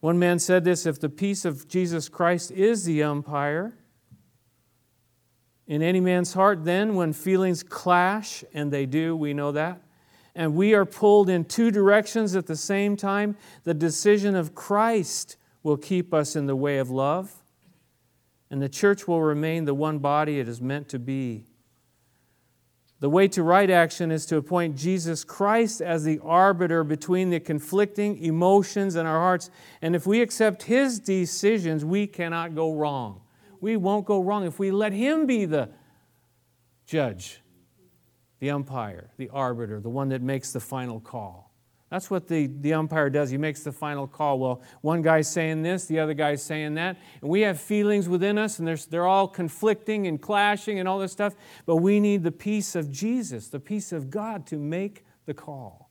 One 0.00 0.18
man 0.18 0.38
said 0.38 0.64
this 0.64 0.86
if 0.86 0.98
the 0.98 1.10
peace 1.10 1.44
of 1.44 1.68
Jesus 1.68 2.08
Christ 2.08 2.50
is 2.50 2.86
the 2.86 3.02
umpire, 3.02 3.74
in 5.66 5.82
any 5.82 6.00
man's 6.00 6.32
heart, 6.32 6.64
then, 6.64 6.94
when 6.94 7.12
feelings 7.12 7.62
clash, 7.62 8.42
and 8.54 8.72
they 8.72 8.86
do, 8.86 9.14
we 9.14 9.34
know 9.34 9.52
that, 9.52 9.82
and 10.34 10.54
we 10.54 10.72
are 10.72 10.86
pulled 10.86 11.28
in 11.28 11.44
two 11.44 11.70
directions 11.70 12.34
at 12.34 12.46
the 12.46 12.56
same 12.56 12.96
time, 12.96 13.36
the 13.64 13.74
decision 13.74 14.34
of 14.34 14.54
Christ 14.54 15.36
will 15.62 15.76
keep 15.76 16.14
us 16.14 16.34
in 16.34 16.46
the 16.46 16.56
way 16.56 16.78
of 16.78 16.88
love, 16.88 17.43
and 18.50 18.60
the 18.60 18.68
church 18.68 19.08
will 19.08 19.22
remain 19.22 19.64
the 19.64 19.74
one 19.74 19.98
body 19.98 20.38
it 20.38 20.48
is 20.48 20.60
meant 20.60 20.88
to 20.90 20.98
be. 20.98 21.46
The 23.00 23.10
way 23.10 23.28
to 23.28 23.42
right 23.42 23.68
action 23.68 24.10
is 24.10 24.24
to 24.26 24.36
appoint 24.36 24.76
Jesus 24.76 25.24
Christ 25.24 25.80
as 25.82 26.04
the 26.04 26.20
arbiter 26.22 26.84
between 26.84 27.30
the 27.30 27.40
conflicting 27.40 28.16
emotions 28.18 28.96
in 28.96 29.04
our 29.04 29.18
hearts. 29.18 29.50
And 29.82 29.94
if 29.94 30.06
we 30.06 30.22
accept 30.22 30.62
His 30.62 31.00
decisions, 31.00 31.84
we 31.84 32.06
cannot 32.06 32.54
go 32.54 32.72
wrong. 32.72 33.20
We 33.60 33.76
won't 33.76 34.06
go 34.06 34.22
wrong 34.22 34.46
if 34.46 34.58
we 34.58 34.70
let 34.70 34.92
Him 34.92 35.26
be 35.26 35.44
the 35.44 35.70
judge, 36.86 37.42
the 38.38 38.50
umpire, 38.50 39.10
the 39.16 39.28
arbiter, 39.30 39.80
the 39.80 39.90
one 39.90 40.08
that 40.10 40.22
makes 40.22 40.52
the 40.52 40.60
final 40.60 41.00
call. 41.00 41.53
That's 41.94 42.10
what 42.10 42.26
the, 42.26 42.48
the 42.48 42.74
umpire 42.74 43.08
does. 43.08 43.30
He 43.30 43.38
makes 43.38 43.62
the 43.62 43.70
final 43.70 44.08
call. 44.08 44.40
Well, 44.40 44.62
one 44.80 45.00
guy's 45.00 45.30
saying 45.30 45.62
this, 45.62 45.86
the 45.86 46.00
other 46.00 46.12
guy's 46.12 46.42
saying 46.42 46.74
that. 46.74 46.96
And 47.20 47.30
we 47.30 47.42
have 47.42 47.60
feelings 47.60 48.08
within 48.08 48.36
us, 48.36 48.58
and 48.58 48.66
they're 48.66 49.06
all 49.06 49.28
conflicting 49.28 50.08
and 50.08 50.20
clashing 50.20 50.80
and 50.80 50.88
all 50.88 50.98
this 50.98 51.12
stuff. 51.12 51.36
But 51.66 51.76
we 51.76 52.00
need 52.00 52.24
the 52.24 52.32
peace 52.32 52.74
of 52.74 52.90
Jesus, 52.90 53.46
the 53.46 53.60
peace 53.60 53.92
of 53.92 54.10
God 54.10 54.44
to 54.48 54.56
make 54.56 55.04
the 55.26 55.34
call. 55.34 55.88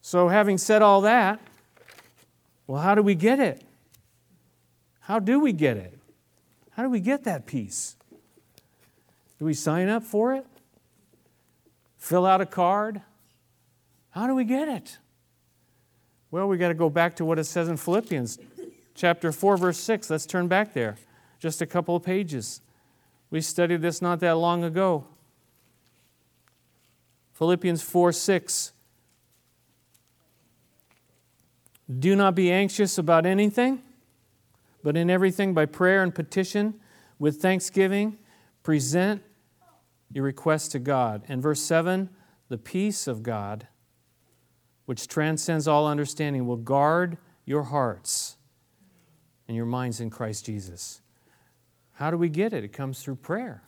So, 0.00 0.28
having 0.28 0.56
said 0.56 0.80
all 0.80 1.00
that, 1.00 1.40
well, 2.68 2.80
how 2.80 2.94
do 2.94 3.02
we 3.02 3.16
get 3.16 3.40
it? 3.40 3.64
How 5.00 5.18
do 5.18 5.40
we 5.40 5.52
get 5.52 5.76
it? 5.76 5.98
How 6.70 6.84
do 6.84 6.88
we 6.88 7.00
get 7.00 7.24
that 7.24 7.46
peace? 7.46 7.96
Do 9.40 9.44
we 9.44 9.54
sign 9.54 9.88
up 9.88 10.04
for 10.04 10.34
it? 10.34 10.46
Fill 11.98 12.24
out 12.24 12.40
a 12.40 12.46
card? 12.46 13.02
How 14.10 14.26
do 14.26 14.34
we 14.34 14.44
get 14.44 14.68
it? 14.68 14.98
Well, 16.30 16.48
we 16.48 16.56
got 16.56 16.68
to 16.68 16.74
go 16.74 16.88
back 16.88 17.16
to 17.16 17.24
what 17.24 17.38
it 17.38 17.44
says 17.44 17.68
in 17.68 17.76
Philippians 17.76 18.38
chapter 18.94 19.32
4 19.32 19.56
verse 19.56 19.78
6. 19.78 20.10
Let's 20.10 20.26
turn 20.26 20.48
back 20.48 20.72
there. 20.72 20.96
Just 21.38 21.60
a 21.60 21.66
couple 21.66 21.96
of 21.96 22.02
pages. 22.02 22.60
We 23.30 23.40
studied 23.40 23.82
this 23.82 24.00
not 24.00 24.20
that 24.20 24.36
long 24.36 24.64
ago. 24.64 25.06
Philippians 27.34 27.82
4 27.82 28.12
6. 28.12 28.72
Do 31.98 32.16
not 32.16 32.34
be 32.34 32.50
anxious 32.50 32.98
about 32.98 33.24
anything 33.26 33.82
but 34.82 34.96
in 34.96 35.10
everything, 35.10 35.54
by 35.54 35.66
prayer 35.66 36.02
and 36.02 36.14
petition, 36.14 36.74
with 37.18 37.42
thanksgiving, 37.42 38.18
present 38.62 39.22
your 40.12 40.24
request 40.24 40.72
to 40.72 40.78
God. 40.78 41.22
And 41.28 41.42
verse 41.42 41.60
7 41.60 42.10
the 42.48 42.58
peace 42.58 43.06
of 43.06 43.22
God, 43.22 43.68
which 44.86 45.06
transcends 45.06 45.68
all 45.68 45.86
understanding, 45.86 46.46
will 46.46 46.56
guard 46.56 47.18
your 47.44 47.64
hearts 47.64 48.36
and 49.46 49.56
your 49.56 49.66
minds 49.66 50.00
in 50.00 50.10
Christ 50.10 50.46
Jesus. 50.46 51.02
How 51.92 52.10
do 52.10 52.16
we 52.16 52.28
get 52.28 52.52
it? 52.52 52.64
It 52.64 52.72
comes 52.72 53.02
through 53.02 53.16
prayer. 53.16 53.62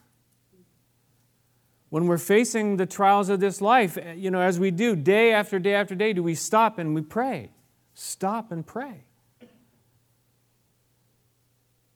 When 1.90 2.06
we're 2.06 2.18
facing 2.18 2.76
the 2.76 2.86
trials 2.86 3.28
of 3.28 3.40
this 3.40 3.60
life, 3.60 3.98
eh, 3.98 4.12
you 4.12 4.30
know, 4.30 4.40
as 4.40 4.60
we 4.60 4.70
do 4.70 4.94
day 4.94 5.32
after 5.32 5.58
day 5.58 5.74
after 5.74 5.94
day, 5.94 6.12
do 6.12 6.22
we 6.22 6.36
stop 6.36 6.78
and 6.78 6.94
we 6.94 7.02
pray? 7.02 7.50
Stop 7.94 8.52
and 8.52 8.64
pray. 8.64 9.04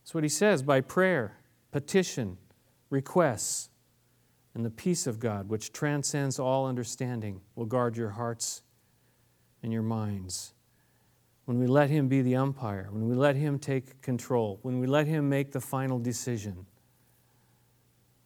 That's 0.03 0.13
what 0.13 0.25
he 0.25 0.29
says 0.29 0.63
by 0.63 0.81
prayer, 0.81 1.39
petition, 1.71 2.37
requests, 2.91 3.71
and 4.55 4.65
the 4.65 4.71
peace 4.71 5.07
of 5.07 5.19
God, 5.19 5.49
which 5.49 5.73
transcends 5.73 6.39
all 6.39 6.67
understanding, 6.67 7.41
will 7.57 7.67
guard 7.67 7.97
your 7.97 8.11
hearts 8.11 8.63
and 9.63 9.73
your 9.73 9.83
minds. 9.83 10.55
When 11.45 11.59
we 11.59 11.67
let 11.67 11.91
Him 11.91 12.09
be 12.09 12.23
the 12.23 12.37
umpire, 12.37 12.89
when 12.91 13.09
we 13.09 13.15
let 13.15 13.37
Him 13.37 13.59
take 13.59 14.01
control, 14.01 14.59
when 14.63 14.79
we 14.79 14.87
let 14.87 15.07
Him 15.07 15.29
make 15.29 15.53
the 15.53 15.61
final 15.61 15.99
decision, 15.99 16.67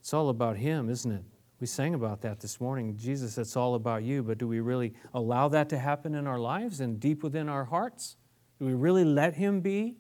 it's 0.00 0.12
all 0.12 0.28
about 0.28 0.56
Him, 0.56 0.90
isn't 0.90 1.10
it? 1.10 1.24
We 1.60 1.66
sang 1.66 1.94
about 1.94 2.20
that 2.20 2.40
this 2.40 2.60
morning. 2.60 2.96
Jesus, 2.96 3.36
it's 3.36 3.56
all 3.56 3.74
about 3.74 4.04
you, 4.04 4.22
but 4.22 4.38
do 4.38 4.46
we 4.46 4.60
really 4.60 4.94
allow 5.14 5.48
that 5.48 5.68
to 5.70 5.78
happen 5.78 6.14
in 6.14 6.26
our 6.26 6.38
lives 6.38 6.80
and 6.80 7.00
deep 7.00 7.24
within 7.24 7.48
our 7.48 7.64
hearts? 7.64 8.16
Do 8.60 8.66
we 8.66 8.74
really 8.74 9.04
let 9.04 9.34
Him 9.34 9.60
be? 9.60 9.96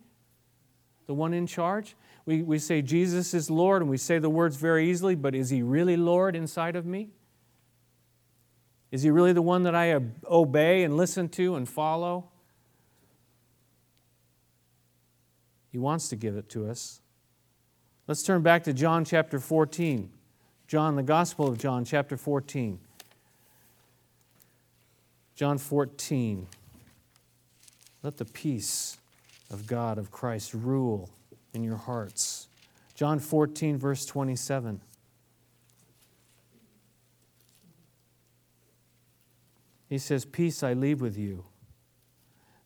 the 1.08 1.14
one 1.14 1.34
in 1.34 1.46
charge. 1.46 1.96
We, 2.28 2.42
we 2.42 2.58
say 2.58 2.82
Jesus 2.82 3.32
is 3.32 3.48
Lord 3.48 3.80
and 3.80 3.90
we 3.90 3.96
say 3.96 4.18
the 4.18 4.28
words 4.28 4.56
very 4.56 4.90
easily, 4.90 5.14
but 5.14 5.34
is 5.34 5.48
He 5.48 5.62
really 5.62 5.96
Lord 5.96 6.36
inside 6.36 6.76
of 6.76 6.84
me? 6.84 7.08
Is 8.90 9.02
He 9.02 9.10
really 9.10 9.32
the 9.32 9.40
one 9.40 9.62
that 9.62 9.74
I 9.74 9.98
obey 10.30 10.82
and 10.82 10.94
listen 10.94 11.30
to 11.30 11.56
and 11.56 11.66
follow? 11.66 12.28
He 15.72 15.78
wants 15.78 16.10
to 16.10 16.16
give 16.16 16.36
it 16.36 16.50
to 16.50 16.68
us. 16.68 17.00
Let's 18.06 18.22
turn 18.22 18.42
back 18.42 18.62
to 18.64 18.74
John 18.74 19.06
chapter 19.06 19.40
14. 19.40 20.10
John, 20.66 20.96
the 20.96 21.02
Gospel 21.02 21.48
of 21.48 21.56
John, 21.56 21.86
chapter 21.86 22.18
14. 22.18 22.78
John 25.34 25.56
14. 25.56 26.46
Let 28.02 28.18
the 28.18 28.26
peace 28.26 28.98
of 29.50 29.66
God, 29.66 29.96
of 29.96 30.10
Christ, 30.10 30.52
rule 30.52 31.08
in 31.52 31.62
your 31.62 31.76
hearts. 31.76 32.48
John 32.94 33.18
14, 33.18 33.78
verse 33.78 34.04
27. 34.06 34.80
He 39.88 39.98
says, 39.98 40.24
Peace 40.24 40.62
I 40.62 40.74
leave 40.74 41.00
with 41.00 41.16
you, 41.16 41.44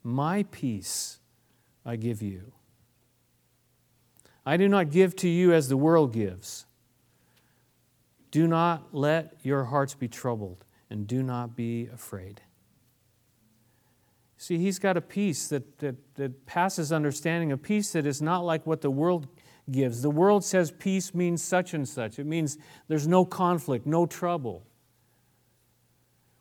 my 0.02 0.44
peace 0.50 1.18
I 1.84 1.96
give 1.96 2.20
you. 2.22 2.52
I 4.44 4.56
do 4.56 4.68
not 4.68 4.90
give 4.90 5.14
to 5.16 5.28
you 5.28 5.52
as 5.52 5.68
the 5.68 5.76
world 5.76 6.12
gives. 6.12 6.66
Do 8.32 8.48
not 8.48 8.88
let 8.92 9.36
your 9.42 9.64
hearts 9.64 9.94
be 9.94 10.08
troubled, 10.08 10.64
and 10.90 11.06
do 11.06 11.22
not 11.22 11.54
be 11.54 11.88
afraid. 11.92 12.40
See, 14.42 14.58
he's 14.58 14.80
got 14.80 14.96
a 14.96 15.00
peace 15.00 15.46
that, 15.50 15.78
that, 15.78 15.94
that 16.16 16.46
passes 16.46 16.90
understanding, 16.90 17.52
a 17.52 17.56
peace 17.56 17.92
that 17.92 18.06
is 18.06 18.20
not 18.20 18.40
like 18.40 18.66
what 18.66 18.80
the 18.80 18.90
world 18.90 19.28
gives. 19.70 20.02
The 20.02 20.10
world 20.10 20.44
says 20.44 20.72
peace 20.72 21.14
means 21.14 21.40
such 21.40 21.74
and 21.74 21.88
such, 21.88 22.18
it 22.18 22.26
means 22.26 22.58
there's 22.88 23.06
no 23.06 23.24
conflict, 23.24 23.86
no 23.86 24.04
trouble. 24.04 24.66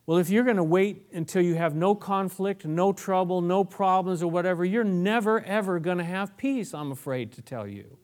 Well, 0.08 0.18
if 0.18 0.32
you're 0.32 0.44
going 0.44 0.58
to 0.58 0.64
wait 0.64 1.10
until 1.14 1.44
you 1.44 1.54
have 1.54 1.76
no 1.76 1.94
conflict, 1.94 2.66
no 2.66 2.92
trouble, 2.92 3.40
no 3.40 3.64
problems, 3.64 4.24
or 4.24 4.32
whatever, 4.32 4.66
you're 4.66 4.84
never, 4.84 5.40
ever 5.40 5.80
going 5.80 6.00
to 6.00 6.04
have 6.04 6.36
peace, 6.38 6.74
I'm 6.74 6.92
afraid 6.92 7.32
to 7.34 7.44
tell 7.44 7.68
you. 7.68 8.00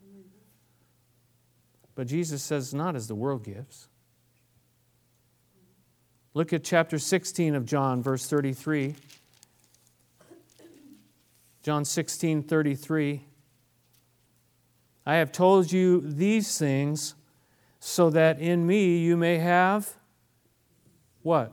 But 1.96 2.06
Jesus 2.06 2.44
says, 2.44 2.72
not 2.72 2.96
as 2.96 3.08
the 3.08 3.16
world 3.16 3.44
gives. 3.44 3.88
Look 6.36 6.54
at 6.54 6.64
chapter 6.64 7.00
16 7.00 7.56
of 7.56 7.66
John, 7.66 8.04
verse 8.04 8.28
33. 8.28 8.94
John 11.68 11.84
16, 11.84 12.44
33. 12.44 13.26
I 15.06 15.16
have 15.16 15.34
told 15.34 15.70
you 15.70 16.00
these 16.00 16.58
things 16.58 17.14
so 17.82 18.10
that 18.10 18.40
in 18.40 18.66
me 18.66 19.00
you 19.00 19.18
may 19.18 19.38
have 19.40 19.98
what? 21.24 21.52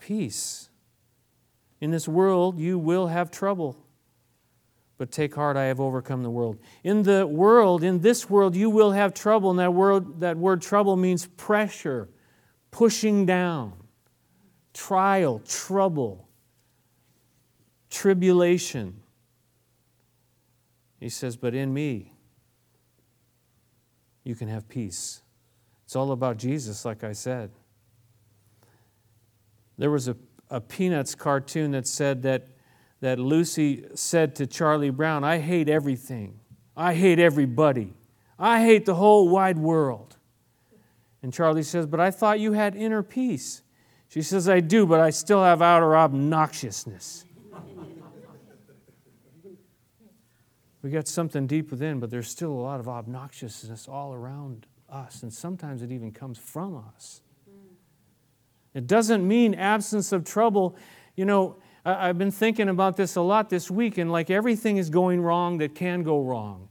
Peace. 0.00 0.70
In 1.78 1.90
this 1.90 2.08
world 2.08 2.58
you 2.58 2.78
will 2.78 3.08
have 3.08 3.30
trouble. 3.30 3.76
But 4.96 5.10
take 5.10 5.34
heart, 5.34 5.58
I 5.58 5.64
have 5.64 5.78
overcome 5.78 6.22
the 6.22 6.30
world. 6.30 6.58
In 6.82 7.02
the 7.02 7.26
world, 7.26 7.82
in 7.84 8.00
this 8.00 8.30
world, 8.30 8.56
you 8.56 8.70
will 8.70 8.92
have 8.92 9.12
trouble. 9.12 9.50
And 9.50 9.58
that 9.58 9.74
word, 9.74 10.20
that 10.20 10.38
word 10.38 10.62
trouble 10.62 10.96
means 10.96 11.26
pressure, 11.26 12.08
pushing 12.70 13.26
down, 13.26 13.74
trial, 14.72 15.40
trouble 15.40 16.25
tribulation. 17.96 19.00
He 21.00 21.08
says, 21.08 21.36
But 21.36 21.54
in 21.54 21.72
me, 21.72 22.12
you 24.22 24.34
can 24.34 24.48
have 24.48 24.68
peace. 24.68 25.22
It's 25.84 25.96
all 25.96 26.12
about 26.12 26.36
Jesus, 26.36 26.84
like 26.84 27.04
I 27.04 27.12
said. 27.12 27.50
There 29.78 29.90
was 29.90 30.08
a, 30.08 30.16
a 30.50 30.60
Peanuts 30.60 31.14
cartoon 31.14 31.70
that 31.70 31.86
said 31.86 32.22
that, 32.22 32.48
that 33.00 33.18
Lucy 33.18 33.84
said 33.94 34.34
to 34.36 34.46
Charlie 34.46 34.90
Brown, 34.90 35.24
I 35.24 35.38
hate 35.38 35.68
everything. 35.68 36.40
I 36.76 36.94
hate 36.94 37.18
everybody. 37.18 37.94
I 38.38 38.62
hate 38.62 38.84
the 38.84 38.96
whole 38.96 39.28
wide 39.28 39.58
world. 39.58 40.16
And 41.22 41.32
Charlie 41.32 41.62
says, 41.62 41.86
But 41.86 42.00
I 42.00 42.10
thought 42.10 42.40
you 42.40 42.52
had 42.52 42.76
inner 42.76 43.02
peace. 43.02 43.62
She 44.08 44.20
says, 44.22 44.48
I 44.48 44.60
do, 44.60 44.86
but 44.86 45.00
I 45.00 45.10
still 45.10 45.42
have 45.42 45.62
outer 45.62 45.96
obnoxiousness. 45.96 47.24
We 50.86 50.92
got 50.92 51.08
something 51.08 51.48
deep 51.48 51.72
within, 51.72 51.98
but 51.98 52.10
there's 52.10 52.28
still 52.28 52.52
a 52.52 52.62
lot 52.62 52.78
of 52.78 52.86
obnoxiousness 52.86 53.88
all 53.88 54.14
around 54.14 54.66
us, 54.88 55.24
and 55.24 55.34
sometimes 55.34 55.82
it 55.82 55.90
even 55.90 56.12
comes 56.12 56.38
from 56.38 56.76
us. 56.76 57.22
It 58.72 58.86
doesn't 58.86 59.26
mean 59.26 59.56
absence 59.56 60.12
of 60.12 60.22
trouble. 60.22 60.76
You 61.16 61.24
know, 61.24 61.56
I've 61.84 62.18
been 62.18 62.30
thinking 62.30 62.68
about 62.68 62.96
this 62.96 63.16
a 63.16 63.20
lot 63.20 63.50
this 63.50 63.68
week, 63.68 63.98
and 63.98 64.12
like 64.12 64.30
everything 64.30 64.76
is 64.76 64.88
going 64.88 65.20
wrong 65.20 65.58
that 65.58 65.74
can 65.74 66.04
go 66.04 66.22
wrong. 66.22 66.68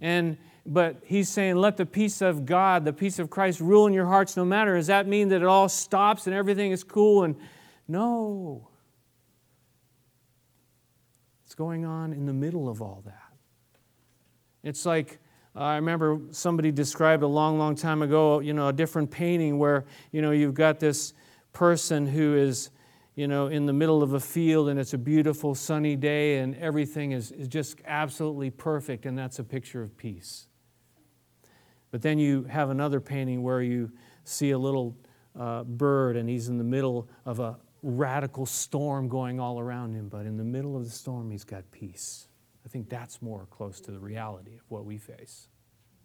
And 0.00 0.38
but 0.66 0.96
he's 1.04 1.28
saying, 1.28 1.54
let 1.54 1.76
the 1.76 1.86
peace 1.86 2.20
of 2.20 2.44
God, 2.44 2.84
the 2.84 2.92
peace 2.92 3.20
of 3.20 3.30
Christ 3.30 3.60
rule 3.60 3.86
in 3.86 3.92
your 3.92 4.06
hearts 4.06 4.36
no 4.36 4.44
matter. 4.44 4.74
Does 4.74 4.88
that 4.88 5.06
mean 5.06 5.28
that 5.28 5.40
it 5.40 5.46
all 5.46 5.68
stops 5.68 6.26
and 6.26 6.34
everything 6.34 6.72
is 6.72 6.82
cool? 6.82 7.22
And 7.22 7.36
no. 7.86 8.66
It's 11.44 11.54
going 11.54 11.84
on 11.84 12.12
in 12.12 12.26
the 12.26 12.32
middle 12.32 12.68
of 12.68 12.82
all 12.82 13.04
that. 13.06 13.21
It's 14.62 14.86
like 14.86 15.18
I 15.54 15.74
remember 15.76 16.18
somebody 16.30 16.72
described 16.72 17.22
a 17.22 17.26
long, 17.26 17.58
long 17.58 17.74
time 17.74 18.00
ago, 18.00 18.40
you 18.40 18.54
know, 18.54 18.68
a 18.68 18.72
different 18.72 19.10
painting 19.10 19.58
where, 19.58 19.84
you 20.10 20.22
know, 20.22 20.30
you've 20.30 20.54
got 20.54 20.80
this 20.80 21.12
person 21.52 22.06
who 22.06 22.34
is, 22.36 22.70
you 23.16 23.28
know, 23.28 23.48
in 23.48 23.66
the 23.66 23.72
middle 23.72 24.02
of 24.02 24.14
a 24.14 24.20
field 24.20 24.70
and 24.70 24.80
it's 24.80 24.94
a 24.94 24.98
beautiful 24.98 25.54
sunny 25.54 25.94
day 25.94 26.38
and 26.38 26.56
everything 26.56 27.12
is, 27.12 27.32
is 27.32 27.48
just 27.48 27.78
absolutely 27.86 28.48
perfect, 28.48 29.04
and 29.04 29.18
that's 29.18 29.38
a 29.38 29.44
picture 29.44 29.82
of 29.82 29.94
peace. 29.98 30.46
But 31.90 32.00
then 32.00 32.18
you 32.18 32.44
have 32.44 32.70
another 32.70 33.00
painting 33.00 33.42
where 33.42 33.60
you 33.60 33.92
see 34.24 34.52
a 34.52 34.58
little 34.58 34.96
uh, 35.38 35.64
bird 35.64 36.16
and 36.16 36.26
he's 36.26 36.48
in 36.48 36.56
the 36.56 36.64
middle 36.64 37.10
of 37.26 37.40
a 37.40 37.58
radical 37.82 38.46
storm 38.46 39.08
going 39.08 39.38
all 39.38 39.60
around 39.60 39.92
him, 39.92 40.08
but 40.08 40.24
in 40.24 40.38
the 40.38 40.44
middle 40.44 40.78
of 40.78 40.84
the 40.84 40.90
storm, 40.90 41.30
he's 41.30 41.44
got 41.44 41.70
peace. 41.70 42.28
I 42.64 42.68
think 42.68 42.88
that's 42.88 43.20
more 43.20 43.46
close 43.50 43.80
to 43.80 43.90
the 43.90 43.98
reality 43.98 44.54
of 44.54 44.62
what 44.68 44.84
we 44.84 44.98
face. 44.98 45.48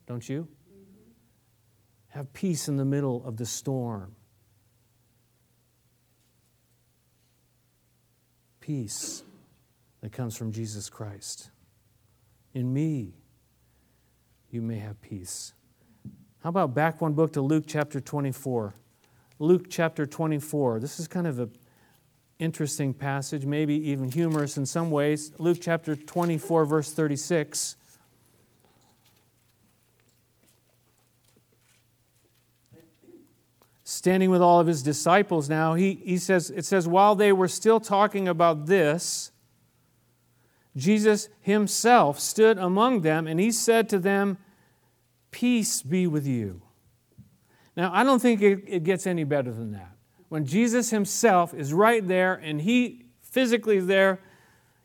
Don't 0.07 0.27
you? 0.27 0.47
Mm-hmm. 0.71 1.11
Have 2.09 2.33
peace 2.33 2.67
in 2.67 2.77
the 2.77 2.85
middle 2.85 3.23
of 3.25 3.37
the 3.37 3.45
storm. 3.45 4.15
Peace 8.59 9.23
that 10.01 10.11
comes 10.11 10.35
from 10.35 10.51
Jesus 10.51 10.89
Christ. 10.89 11.51
In 12.53 12.73
me, 12.73 13.13
you 14.49 14.61
may 14.61 14.79
have 14.79 14.99
peace. 15.01 15.53
How 16.39 16.49
about 16.49 16.73
back 16.73 17.01
one 17.01 17.13
book 17.13 17.33
to 17.33 17.41
Luke 17.41 17.65
chapter 17.67 17.99
24? 17.99 18.73
Luke 19.39 19.67
chapter 19.69 20.05
24. 20.05 20.79
This 20.79 20.99
is 20.99 21.07
kind 21.07 21.27
of 21.27 21.39
an 21.39 21.51
interesting 22.39 22.93
passage, 22.93 23.45
maybe 23.45 23.73
even 23.89 24.11
humorous 24.11 24.57
in 24.57 24.65
some 24.65 24.91
ways. 24.91 25.31
Luke 25.37 25.57
chapter 25.61 25.95
24, 25.95 26.65
verse 26.65 26.91
36. 26.93 27.75
Standing 33.83 34.29
with 34.29 34.41
all 34.41 34.59
of 34.59 34.67
his 34.67 34.83
disciples 34.83 35.49
now, 35.49 35.73
he, 35.73 35.95
he 36.03 36.17
says, 36.17 36.51
it 36.51 36.65
says, 36.65 36.87
while 36.87 37.15
they 37.15 37.31
were 37.31 37.47
still 37.47 37.79
talking 37.79 38.27
about 38.27 38.65
this, 38.65 39.31
Jesus 40.75 41.29
himself 41.41 42.19
stood 42.19 42.57
among 42.59 43.01
them 43.01 43.25
and 43.25 43.39
he 43.39 43.51
said 43.51 43.89
to 43.89 43.99
them, 43.99 44.37
Peace 45.31 45.81
be 45.81 46.07
with 46.07 46.27
you. 46.27 46.61
Now, 47.75 47.91
I 47.93 48.03
don't 48.03 48.19
think 48.19 48.41
it, 48.41 48.63
it 48.67 48.83
gets 48.83 49.05
any 49.05 49.23
better 49.23 49.51
than 49.51 49.71
that. 49.73 49.96
When 50.29 50.45
Jesus 50.45 50.89
himself 50.89 51.53
is 51.53 51.73
right 51.73 52.05
there 52.05 52.33
and 52.33 52.61
he 52.61 53.05
physically 53.21 53.77
is 53.77 53.87
there, 53.87 54.19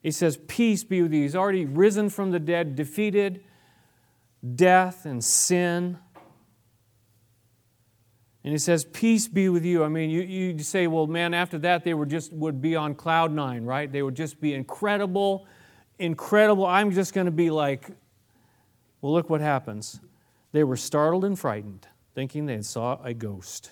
he 0.02 0.10
says, 0.10 0.38
Peace 0.48 0.84
be 0.84 1.02
with 1.02 1.12
you. 1.12 1.22
He's 1.22 1.36
already 1.36 1.64
risen 1.64 2.10
from 2.10 2.30
the 2.30 2.40
dead, 2.40 2.76
defeated 2.76 3.44
death 4.56 5.04
and 5.04 5.22
sin. 5.22 5.98
And 8.44 8.52
he 8.52 8.58
says, 8.58 8.84
Peace 8.84 9.28
be 9.28 9.48
with 9.48 9.64
you. 9.64 9.84
I 9.84 9.88
mean, 9.88 10.10
you, 10.10 10.22
you 10.22 10.58
say, 10.58 10.88
well, 10.88 11.06
man, 11.06 11.34
after 11.34 11.58
that, 11.58 11.84
they 11.84 11.94
were 11.94 12.06
just 12.06 12.32
would 12.32 12.60
be 12.60 12.74
on 12.74 12.94
cloud 12.94 13.32
nine, 13.32 13.64
right? 13.64 13.90
They 13.90 14.02
would 14.02 14.16
just 14.16 14.40
be 14.40 14.54
incredible, 14.54 15.46
incredible. 15.98 16.66
I'm 16.66 16.90
just 16.90 17.14
going 17.14 17.26
to 17.26 17.32
be 17.32 17.50
like, 17.50 17.88
well, 19.00 19.12
look 19.12 19.30
what 19.30 19.40
happens. 19.40 20.00
They 20.50 20.64
were 20.64 20.76
startled 20.76 21.24
and 21.24 21.38
frightened, 21.38 21.86
thinking 22.14 22.46
they 22.46 22.60
saw 22.62 23.00
a 23.02 23.14
ghost. 23.14 23.70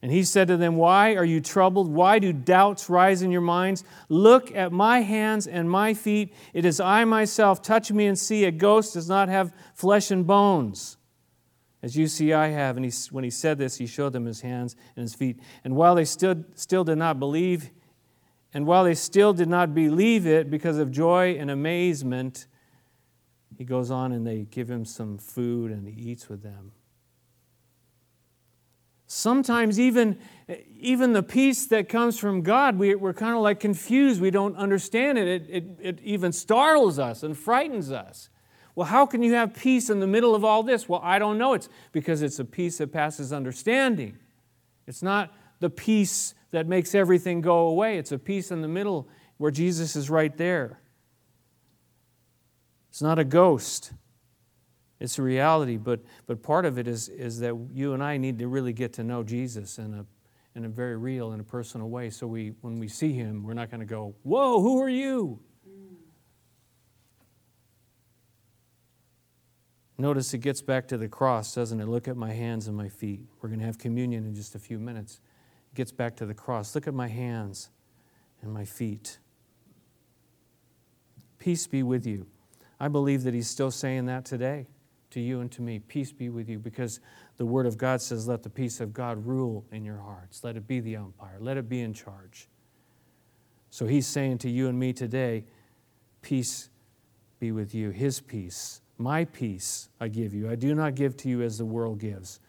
And 0.00 0.12
he 0.12 0.22
said 0.22 0.46
to 0.48 0.56
them, 0.56 0.76
Why 0.76 1.16
are 1.16 1.24
you 1.24 1.40
troubled? 1.40 1.88
Why 1.88 2.18
do 2.18 2.32
doubts 2.32 2.88
rise 2.88 3.22
in 3.22 3.32
your 3.32 3.40
minds? 3.40 3.82
Look 4.08 4.54
at 4.54 4.70
my 4.70 5.00
hands 5.00 5.46
and 5.46 5.68
my 5.68 5.92
feet. 5.92 6.32
It 6.52 6.64
is 6.64 6.78
I 6.78 7.04
myself. 7.04 7.62
Touch 7.62 7.90
me 7.90 8.06
and 8.06 8.16
see. 8.18 8.44
A 8.44 8.52
ghost 8.52 8.94
does 8.94 9.08
not 9.08 9.28
have 9.28 9.52
flesh 9.74 10.12
and 10.12 10.24
bones, 10.24 10.98
as 11.82 11.96
you 11.96 12.06
see 12.06 12.32
I 12.32 12.48
have. 12.48 12.76
And 12.76 12.84
he, 12.84 12.92
when 13.10 13.24
he 13.24 13.30
said 13.30 13.58
this, 13.58 13.76
he 13.78 13.86
showed 13.86 14.12
them 14.12 14.24
his 14.24 14.40
hands 14.40 14.76
and 14.94 15.02
his 15.02 15.14
feet. 15.14 15.40
And 15.64 15.74
while 15.74 15.96
they 15.96 16.04
still, 16.04 16.44
still 16.54 16.84
did 16.84 16.98
not 16.98 17.18
believe, 17.18 17.70
and 18.54 18.66
while 18.66 18.84
they 18.84 18.94
still 18.94 19.32
did 19.32 19.48
not 19.48 19.74
believe 19.74 20.26
it 20.26 20.48
because 20.48 20.78
of 20.78 20.92
joy 20.92 21.36
and 21.38 21.50
amazement, 21.50 22.46
he 23.56 23.64
goes 23.64 23.90
on 23.90 24.12
and 24.12 24.24
they 24.24 24.46
give 24.48 24.70
him 24.70 24.84
some 24.84 25.18
food 25.18 25.72
and 25.72 25.88
he 25.88 26.10
eats 26.10 26.28
with 26.28 26.44
them. 26.44 26.70
Sometimes, 29.10 29.80
even, 29.80 30.18
even 30.78 31.14
the 31.14 31.22
peace 31.22 31.64
that 31.66 31.88
comes 31.88 32.18
from 32.18 32.42
God, 32.42 32.78
we, 32.78 32.94
we're 32.94 33.14
kind 33.14 33.34
of 33.34 33.40
like 33.40 33.58
confused. 33.58 34.20
We 34.20 34.30
don't 34.30 34.54
understand 34.54 35.16
it. 35.16 35.26
It, 35.26 35.46
it. 35.48 35.64
it 35.80 36.00
even 36.02 36.30
startles 36.30 36.98
us 36.98 37.22
and 37.22 37.36
frightens 37.36 37.90
us. 37.90 38.28
Well, 38.74 38.86
how 38.86 39.06
can 39.06 39.22
you 39.22 39.32
have 39.32 39.54
peace 39.54 39.88
in 39.88 40.00
the 40.00 40.06
middle 40.06 40.34
of 40.34 40.44
all 40.44 40.62
this? 40.62 40.88
Well, 40.88 41.00
I 41.02 41.18
don't 41.18 41.38
know. 41.38 41.54
It's 41.54 41.70
because 41.90 42.20
it's 42.20 42.38
a 42.38 42.44
peace 42.44 42.78
that 42.78 42.92
passes 42.92 43.32
understanding. 43.32 44.18
It's 44.86 45.02
not 45.02 45.34
the 45.58 45.70
peace 45.70 46.34
that 46.50 46.66
makes 46.66 46.94
everything 46.94 47.40
go 47.40 47.66
away, 47.66 47.98
it's 47.98 48.12
a 48.12 48.18
peace 48.18 48.50
in 48.50 48.62
the 48.62 48.68
middle 48.68 49.08
where 49.36 49.50
Jesus 49.50 49.96
is 49.96 50.08
right 50.08 50.36
there. 50.36 50.80
It's 52.90 53.02
not 53.02 53.18
a 53.18 53.24
ghost. 53.24 53.92
It's 55.00 55.18
a 55.18 55.22
reality, 55.22 55.76
but, 55.76 56.00
but 56.26 56.42
part 56.42 56.64
of 56.64 56.78
it 56.78 56.88
is, 56.88 57.08
is 57.08 57.38
that 57.40 57.54
you 57.72 57.92
and 57.92 58.02
I 58.02 58.16
need 58.16 58.38
to 58.40 58.48
really 58.48 58.72
get 58.72 58.92
to 58.94 59.04
know 59.04 59.22
Jesus 59.22 59.78
in 59.78 59.94
a, 59.94 60.06
in 60.56 60.64
a 60.64 60.68
very 60.68 60.96
real 60.96 61.30
and 61.32 61.40
a 61.40 61.44
personal 61.44 61.88
way. 61.88 62.10
So 62.10 62.26
we, 62.26 62.54
when 62.62 62.80
we 62.80 62.88
see 62.88 63.12
him, 63.12 63.44
we're 63.44 63.54
not 63.54 63.70
going 63.70 63.80
to 63.80 63.86
go, 63.86 64.16
Whoa, 64.24 64.60
who 64.60 64.82
are 64.82 64.88
you? 64.88 65.38
Mm. 65.68 65.94
Notice 69.98 70.34
it 70.34 70.38
gets 70.38 70.62
back 70.62 70.88
to 70.88 70.98
the 70.98 71.08
cross, 71.08 71.54
doesn't 71.54 71.80
it? 71.80 71.86
Look 71.86 72.08
at 72.08 72.16
my 72.16 72.32
hands 72.32 72.66
and 72.66 72.76
my 72.76 72.88
feet. 72.88 73.20
We're 73.40 73.50
going 73.50 73.60
to 73.60 73.66
have 73.66 73.78
communion 73.78 74.26
in 74.26 74.34
just 74.34 74.56
a 74.56 74.58
few 74.58 74.80
minutes. 74.80 75.20
It 75.72 75.76
gets 75.76 75.92
back 75.92 76.16
to 76.16 76.26
the 76.26 76.34
cross. 76.34 76.74
Look 76.74 76.88
at 76.88 76.94
my 76.94 77.08
hands 77.08 77.70
and 78.42 78.52
my 78.52 78.64
feet. 78.64 79.20
Peace 81.38 81.68
be 81.68 81.84
with 81.84 82.04
you. 82.04 82.26
I 82.80 82.88
believe 82.88 83.22
that 83.22 83.34
he's 83.34 83.48
still 83.48 83.70
saying 83.70 84.06
that 84.06 84.24
today 84.24 84.66
to 85.10 85.20
you 85.20 85.40
and 85.40 85.50
to 85.52 85.62
me. 85.62 85.78
Peace 85.78 86.12
be 86.12 86.28
with 86.28 86.48
you, 86.48 86.58
because 86.58 87.00
the 87.36 87.46
Word 87.46 87.66
of 87.66 87.78
God 87.78 88.00
says, 88.00 88.28
Let 88.28 88.42
the 88.42 88.50
peace 88.50 88.80
of 88.80 88.92
God 88.92 89.24
rule 89.24 89.64
in 89.72 89.84
your 89.84 89.98
hearts. 89.98 90.44
Let 90.44 90.56
it 90.56 90.66
be 90.66 90.80
the 90.80 90.96
umpire, 90.96 91.36
let 91.40 91.56
it 91.56 91.68
be 91.68 91.80
in 91.80 91.94
charge. 91.94 92.48
So 93.70 93.86
he's 93.86 94.06
saying 94.06 94.38
to 94.38 94.50
you 94.50 94.68
and 94.68 94.78
me 94.78 94.92
today, 94.92 95.44
Peace 96.22 96.70
be 97.38 97.52
with 97.52 97.74
you. 97.74 97.90
His 97.90 98.20
peace, 98.20 98.80
my 98.96 99.24
peace, 99.24 99.88
I 100.00 100.08
give 100.08 100.34
you. 100.34 100.50
I 100.50 100.56
do 100.56 100.74
not 100.74 100.94
give 100.94 101.16
to 101.18 101.28
you 101.28 101.42
as 101.42 101.58
the 101.58 101.64
world 101.64 101.98
gives. 102.00 102.40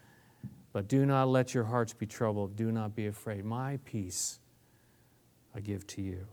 But 0.72 0.88
do 0.88 1.04
not 1.04 1.28
let 1.28 1.54
your 1.54 1.64
hearts 1.64 1.92
be 1.92 2.06
troubled. 2.06 2.56
Do 2.56 2.70
not 2.70 2.94
be 2.94 3.06
afraid. 3.06 3.44
My 3.44 3.78
peace 3.84 4.38
I 5.54 5.60
give 5.60 5.86
to 5.88 6.02
you. 6.02 6.26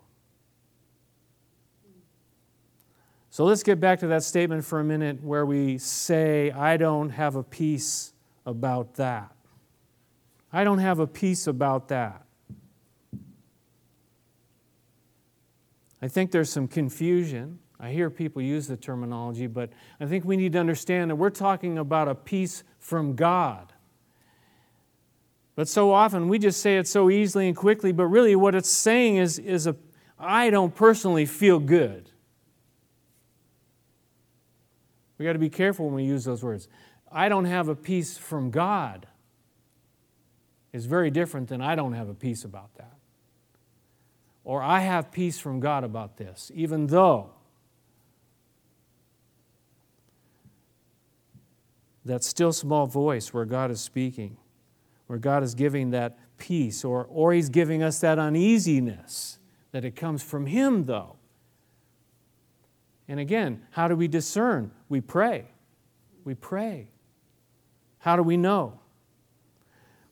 So 3.38 3.46
let's 3.46 3.62
get 3.62 3.80
back 3.80 4.00
to 4.00 4.08
that 4.08 4.24
statement 4.24 4.66
for 4.66 4.80
a 4.80 4.84
minute 4.84 5.24
where 5.24 5.46
we 5.46 5.78
say, 5.78 6.50
I 6.50 6.76
don't 6.76 7.12
have 7.12 7.36
a 7.36 7.44
peace 7.44 8.14
about 8.48 8.96
that. 8.96 9.32
I 10.52 10.64
don't 10.64 10.80
have 10.80 10.98
a 10.98 11.06
peace 11.06 11.46
about 11.46 11.90
that. 11.90 12.26
I 16.02 16.08
think 16.08 16.32
there's 16.32 16.50
some 16.50 16.68
confusion. 16.68 17.60
I 17.80 17.92
hear 17.92 18.10
people 18.10 18.42
use 18.42 18.66
the 18.66 18.76
terminology, 18.76 19.46
but 19.46 19.70
I 20.00 20.08
think 20.08 20.26
we 20.26 20.36
need 20.36 20.54
to 20.54 20.60
understand 20.60 21.12
that 21.12 21.18
we're 21.18 21.30
talking 21.30 21.78
about 21.78 22.08
a 22.08 22.16
peace 22.16 22.64
from 22.80 23.16
God. 23.16 23.72
But 25.54 25.68
so 25.68 25.92
often 25.92 26.28
we 26.28 26.40
just 26.40 26.60
say 26.60 26.80
it 26.80 26.88
so 26.88 27.12
easily 27.12 27.48
and 27.48 27.56
quickly, 27.56 27.92
but 27.92 28.06
really 28.08 28.36
what 28.36 28.56
it's 28.56 28.72
saying 28.72 29.18
is, 29.18 29.38
is 29.38 29.68
a, 29.68 29.76
I 30.18 30.50
don't 30.50 30.74
personally 30.74 31.28
feel 31.28 31.60
good. 31.60 32.10
We 35.18 35.26
got 35.26 35.34
to 35.34 35.40
be 35.40 35.50
careful 35.50 35.86
when 35.86 35.96
we 35.96 36.04
use 36.04 36.26
those 36.26 36.44
words. 36.44 36.68
I 37.12 37.30
don't 37.30 37.46
have 37.46 37.68
a 37.68 37.76
peace 37.76 38.18
from 38.18 38.52
God 38.52 39.08
is 40.74 40.86
very 40.86 41.10
different 41.10 41.48
than 41.48 41.62
I 41.62 41.76
don't 41.76 41.94
have 41.94 42.10
a 42.10 42.14
peace 42.14 42.44
about 42.44 42.74
that. 42.76 42.94
Or 44.44 44.62
I 44.62 44.80
have 44.80 45.12
peace 45.12 45.40
from 45.40 45.60
God 45.60 45.84
about 45.84 46.18
this, 46.18 46.52
even 46.54 46.88
though 46.88 47.32
that 52.06 52.24
still 52.24 52.54
small 52.54 52.88
voice 52.88 53.34
where 53.34 53.44
God 53.44 53.72
is 53.72 53.82
speaking, 53.82 54.38
where 55.08 55.20
God 55.20 55.44
is 55.44 55.54
giving 55.54 55.92
that 55.92 56.18
peace, 56.38 56.86
or, 56.86 57.06
or 57.10 57.34
He's 57.34 57.50
giving 57.50 57.84
us 57.84 58.00
that 58.00 58.18
uneasiness 58.20 59.40
that 59.72 59.84
it 59.84 59.96
comes 59.96 60.24
from 60.24 60.46
Him, 60.46 60.86
though. 60.86 61.17
And 63.08 63.20
again, 63.20 63.66
how 63.72 63.88
do 63.88 63.96
we 63.96 64.08
discern? 64.08 64.72
We 64.90 65.02
pray. 65.02 65.46
We 66.24 66.36
pray. 66.36 66.90
How 68.00 68.16
do 68.16 68.24
we 68.24 68.38
know? 68.38 68.80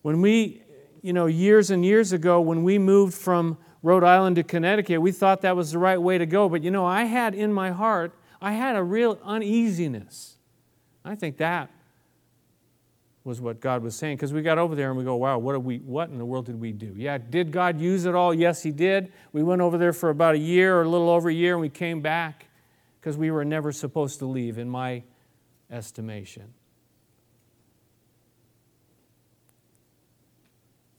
When 0.01 0.21
we, 0.21 0.63
you 1.01 1.13
know, 1.13 1.25
years 1.25 1.71
and 1.71 1.84
years 1.84 2.13
ago, 2.13 2.39
when 2.39 2.63
we 2.63 2.77
moved 2.77 3.13
from 3.13 3.58
Rhode 3.84 4.03
Island 4.03 4.38
to 4.38 4.43
Connecticut, 4.43 5.01
we 5.01 5.12
thought 5.12 5.41
that 5.41 5.55
was 5.55 5.71
the 5.71 5.79
right 5.79 6.01
way 6.01 6.17
to 6.17 6.25
go. 6.25 6.47
But, 6.47 6.63
you 6.63 6.71
know, 6.71 6.86
I 6.86 7.03
had 7.03 7.36
in 7.36 7.51
my 7.51 7.71
heart, 7.71 8.13
I 8.41 8.53
had 8.53 8.75
a 8.75 8.84
real 8.84 9.19
uneasiness. 9.23 10.38
I 11.03 11.15
think 11.15 11.38
that 11.38 11.69
was 13.23 13.41
what 13.41 13.60
God 13.60 13.81
was 13.81 13.95
saying 13.95 14.17
because 14.17 14.31
we 14.31 14.41
got 14.41 14.58
over 14.58 14.75
there 14.75 14.89
and 14.89 14.97
we 14.97 15.03
go, 15.03 15.15
wow, 15.15 15.38
what, 15.38 15.62
we, 15.63 15.79
what 15.79 16.10
in 16.10 16.17
the 16.17 16.25
world 16.25 16.45
did 16.45 16.60
we 16.60 16.71
do? 16.71 16.93
Yeah, 16.95 17.17
did 17.17 17.51
God 17.51 17.79
use 17.79 18.05
it 18.05 18.13
all? 18.15 18.34
Yes, 18.34 18.62
He 18.63 18.71
did. 18.71 19.12
We 19.34 19.41
went 19.43 19.62
over 19.62 19.77
there 19.77 19.93
for 19.93 20.12
about 20.12 20.36
a 20.36 20.39
year 20.39 20.77
or 20.77 20.84
a 20.84 20.89
little 20.89 21.10
over 21.10 21.29
a 21.29 21.34
year 21.34 21.53
and 21.53 21.62
we 21.62 21.69
came 21.69 22.01
back 22.01 22.44
because 23.06 23.18
we 23.20 23.30
were 23.30 23.46
never 23.46 23.72
supposed 23.72 24.18
to 24.18 24.26
leave, 24.26 24.58
in 24.58 24.68
my 24.68 25.04
estimation. 25.70 26.56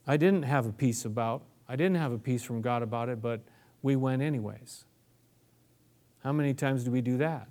I 0.07 0.17
didn't 0.17 0.45
have 0.45 0.67
a 0.67 0.73
peace 0.73 1.05
about, 1.05 1.43
I 1.69 1.75
didn't 1.75 1.97
have 1.97 2.13
a 2.13 2.19
peace 2.19 2.45
from 2.45 2.63
God 2.63 2.85
about 2.85 3.09
it, 3.09 3.21
but 3.21 3.41
we 3.83 3.97
went 3.97 4.23
anyways. 4.23 4.85
How 6.23 6.31
many 6.31 6.55
times 6.55 6.85
do 6.85 6.93
we 6.93 7.01
do 7.01 7.17
that? 7.17 7.49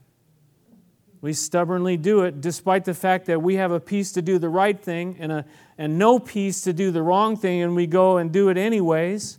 We 1.19 1.33
stubbornly 1.33 1.97
do 1.97 2.21
it 2.21 2.39
despite 2.39 2.85
the 2.85 2.93
fact 2.93 3.25
that 3.25 3.41
we 3.41 3.55
have 3.55 3.73
a 3.73 3.81
peace 3.81 4.13
to 4.13 4.21
do 4.21 4.39
the 4.39 4.47
right 4.47 4.81
thing 4.81 5.17
and, 5.19 5.33
a, 5.33 5.45
and 5.77 5.97
no 5.97 6.17
peace 6.17 6.61
to 6.61 6.71
do 6.71 6.91
the 6.91 7.01
wrong 7.01 7.35
thing, 7.35 7.61
and 7.61 7.75
we 7.75 7.87
go 7.87 8.15
and 8.15 8.31
do 8.31 8.47
it 8.47 8.57
anyways. 8.57 9.37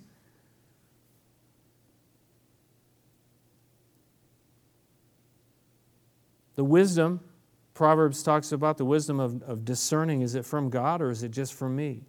The 6.56 6.64
wisdom, 6.64 7.20
Proverbs 7.74 8.22
talks 8.22 8.50
about 8.50 8.78
the 8.78 8.84
wisdom 8.84 9.20
of, 9.20 9.42
of 9.42 9.64
discerning 9.64 10.22
is 10.22 10.34
it 10.34 10.44
from 10.44 10.70
God 10.70 11.00
or 11.00 11.10
is 11.10 11.22
it 11.22 11.30
just 11.30 11.54
from 11.54 11.76
me? 11.76 12.02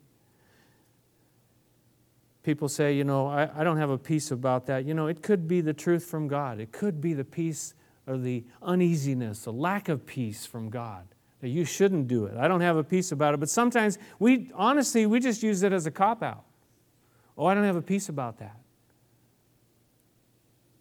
People 2.44 2.70
say, 2.70 2.94
you 2.96 3.04
know, 3.04 3.28
I, 3.28 3.50
I 3.54 3.64
don't 3.66 3.78
have 3.78 3.90
a 3.90 3.98
peace 3.98 4.32
about 4.32 4.66
that. 4.68 4.86
You 4.86 4.94
know, 4.94 5.08
it 5.08 5.22
could 5.22 5.50
be 5.50 5.60
the 5.60 5.74
truth 5.74 6.06
from 6.06 6.30
God, 6.30 6.60
it 6.60 6.72
could 6.72 7.02
be 7.02 7.14
the 7.14 7.26
peace 7.26 7.74
or 8.08 8.18
the 8.18 8.46
uneasiness, 8.62 9.44
the 9.44 9.52
lack 9.52 9.90
of 9.90 10.06
peace 10.06 10.46
from 10.46 10.70
God. 10.70 11.06
That 11.42 11.50
you 11.50 11.66
shouldn't 11.66 12.08
do 12.08 12.26
it. 12.26 12.36
I 12.36 12.48
don't 12.48 12.62
have 12.62 12.78
a 12.78 12.84
peace 12.84 13.12
about 13.12 13.36
it. 13.36 13.40
But 13.40 13.50
sometimes 13.50 14.00
we, 14.18 14.50
honestly, 14.56 15.06
we 15.06 15.20
just 15.20 15.44
use 15.44 15.62
it 15.62 15.72
as 15.72 15.86
a 15.86 15.92
cop 15.92 16.24
out. 16.24 16.46
Oh, 17.38 17.46
I 17.46 17.54
don't 17.54 17.66
have 17.66 17.76
a 17.76 17.82
peace 17.82 18.10
about 18.10 18.40
that. 18.40 18.58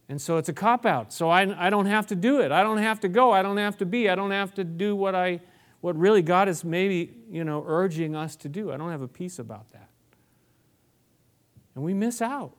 And 0.08 0.20
so 0.20 0.36
it's 0.36 0.48
a 0.48 0.52
cop 0.52 0.86
out. 0.86 1.12
So 1.12 1.28
I, 1.28 1.66
I 1.66 1.70
don't 1.70 1.86
have 1.86 2.06
to 2.08 2.14
do 2.14 2.40
it. 2.40 2.52
I 2.52 2.62
don't 2.62 2.78
have 2.78 3.00
to 3.00 3.08
go. 3.08 3.32
I 3.32 3.42
don't 3.42 3.56
have 3.56 3.76
to 3.78 3.86
be. 3.86 4.08
I 4.08 4.14
don't 4.14 4.30
have 4.30 4.54
to 4.54 4.64
do 4.64 4.94
what 4.94 5.14
I 5.14 5.40
what 5.80 5.96
really 5.96 6.22
God 6.22 6.48
is 6.48 6.64
maybe, 6.64 7.14
you 7.30 7.44
know, 7.44 7.62
urging 7.66 8.16
us 8.16 8.34
to 8.36 8.48
do. 8.48 8.72
I 8.72 8.76
don't 8.76 8.90
have 8.90 9.02
a 9.02 9.08
peace 9.08 9.38
about 9.38 9.70
that. 9.72 9.88
And 11.74 11.84
we 11.84 11.94
miss 11.94 12.20
out. 12.20 12.56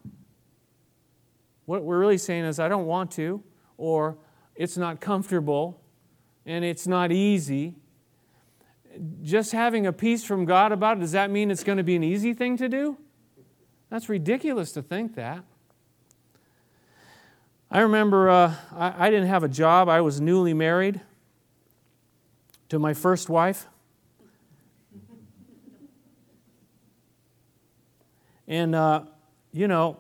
What 1.66 1.84
we're 1.84 2.00
really 2.00 2.18
saying 2.18 2.46
is 2.46 2.60
I 2.60 2.70
don't 2.70 2.86
want 2.86 3.12
to, 3.12 3.44
or 3.76 4.18
it's 4.56 4.78
not 4.78 5.02
comfortable, 5.02 5.82
and 6.46 6.64
it's 6.64 6.88
not 6.88 7.12
easy. 7.12 7.76
Just 9.22 9.52
having 9.52 9.86
a 9.86 9.92
peace 9.92 10.24
from 10.24 10.46
God 10.46 10.72
about 10.72 10.98
it, 10.98 11.02
does 11.02 11.12
that 11.12 11.30
mean 11.30 11.52
it's 11.52 11.64
going 11.64 11.78
to 11.78 11.84
be 11.84 11.96
an 11.98 12.04
easy 12.04 12.34
thing 12.34 12.56
to 12.58 12.70
do? 12.70 12.98
That's 13.90 14.08
ridiculous 14.08 14.72
to 14.74 14.82
think 14.82 15.16
that. 15.16 15.44
I 17.70 17.82
remember 17.82 18.30
uh, 18.30 18.56
I, 18.72 19.08
I 19.08 19.10
didn't 19.10 19.28
have 19.28 19.44
a 19.44 19.50
job, 19.50 19.90
I 19.90 20.02
was 20.02 20.22
newly 20.22 20.54
married 20.54 21.02
to 22.70 22.80
my 22.80 22.94
first 22.94 23.30
wife. 23.30 23.68
And, 28.48 28.74
uh, 28.76 29.04
you 29.52 29.68
know, 29.68 30.00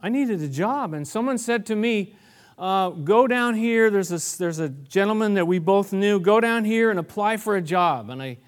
I 0.00 0.08
needed 0.08 0.40
a 0.40 0.48
job. 0.48 0.94
And 0.94 1.06
someone 1.06 1.36
said 1.36 1.66
to 1.66 1.74
me, 1.74 2.14
uh, 2.58 2.90
go 2.90 3.26
down 3.26 3.54
here. 3.54 3.90
There's 3.90 4.12
a, 4.12 4.38
there's 4.38 4.60
a 4.60 4.68
gentleman 4.68 5.34
that 5.34 5.46
we 5.46 5.58
both 5.58 5.92
knew. 5.92 6.20
Go 6.20 6.40
down 6.40 6.64
here 6.64 6.90
and 6.90 6.98
apply 6.98 7.38
for 7.38 7.56
a 7.56 7.62
job. 7.62 8.08
And 8.10 8.22
I, 8.22 8.38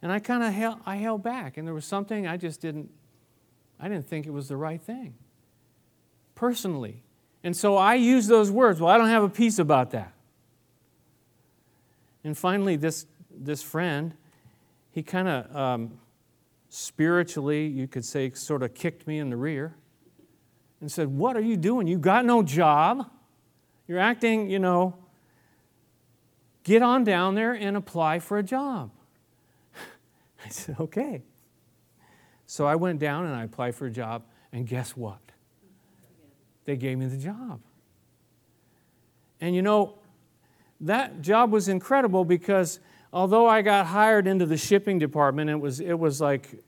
and 0.00 0.12
I 0.12 0.20
kind 0.20 0.44
of 0.44 0.54
held, 0.54 0.78
I 0.86 0.96
held 0.96 1.24
back. 1.24 1.56
And 1.56 1.66
there 1.66 1.74
was 1.74 1.84
something 1.84 2.26
I 2.26 2.36
just 2.36 2.60
didn't, 2.60 2.90
I 3.80 3.88
didn't 3.88 4.06
think 4.06 4.26
it 4.26 4.32
was 4.32 4.46
the 4.48 4.56
right 4.56 4.80
thing. 4.80 5.14
Personally. 6.36 7.02
And 7.48 7.56
so 7.56 7.78
I 7.78 7.94
used 7.94 8.28
those 8.28 8.50
words. 8.50 8.78
Well, 8.78 8.94
I 8.94 8.98
don't 8.98 9.08
have 9.08 9.22
a 9.22 9.28
peace 9.30 9.58
about 9.58 9.92
that. 9.92 10.12
And 12.22 12.36
finally, 12.36 12.76
this, 12.76 13.06
this 13.30 13.62
friend, 13.62 14.12
he 14.90 15.02
kind 15.02 15.28
of 15.28 15.56
um, 15.56 15.98
spiritually, 16.68 17.66
you 17.66 17.88
could 17.88 18.04
say, 18.04 18.30
sort 18.32 18.62
of 18.62 18.74
kicked 18.74 19.06
me 19.06 19.18
in 19.18 19.30
the 19.30 19.36
rear 19.38 19.74
and 20.82 20.92
said, 20.92 21.08
What 21.08 21.38
are 21.38 21.40
you 21.40 21.56
doing? 21.56 21.86
You 21.86 21.96
got 21.96 22.26
no 22.26 22.42
job. 22.42 23.10
You're 23.86 23.98
acting, 23.98 24.50
you 24.50 24.58
know, 24.58 24.98
get 26.64 26.82
on 26.82 27.02
down 27.02 27.34
there 27.34 27.54
and 27.54 27.78
apply 27.78 28.18
for 28.18 28.36
a 28.36 28.42
job. 28.42 28.90
I 30.44 30.50
said, 30.50 30.76
okay. 30.78 31.22
So 32.44 32.66
I 32.66 32.74
went 32.74 32.98
down 32.98 33.24
and 33.24 33.34
I 33.34 33.44
applied 33.44 33.74
for 33.74 33.86
a 33.86 33.90
job, 33.90 34.24
and 34.52 34.66
guess 34.66 34.94
what? 34.94 35.27
They 36.68 36.76
gave 36.76 36.98
me 36.98 37.06
the 37.06 37.16
job. 37.16 37.60
And 39.40 39.54
you 39.54 39.62
know, 39.62 39.94
that 40.82 41.22
job 41.22 41.50
was 41.50 41.66
incredible 41.66 42.26
because 42.26 42.78
although 43.10 43.46
I 43.46 43.62
got 43.62 43.86
hired 43.86 44.26
into 44.26 44.44
the 44.44 44.58
shipping 44.58 44.98
department, 44.98 45.48
it 45.48 45.58
was, 45.58 45.80
it 45.80 45.98
was 45.98 46.20
like, 46.20 46.62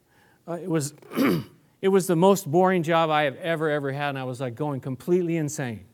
uh, 0.48 0.54
it 0.54 0.70
was. 0.70 0.94
it 1.82 1.88
was 1.88 2.06
the 2.06 2.16
most 2.16 2.50
boring 2.50 2.82
job 2.82 3.10
I 3.10 3.24
have 3.24 3.36
ever, 3.36 3.68
ever 3.68 3.92
had, 3.92 4.08
and 4.08 4.18
I 4.18 4.24
was 4.24 4.40
like 4.40 4.54
going 4.54 4.80
completely 4.80 5.36
insane 5.36 5.84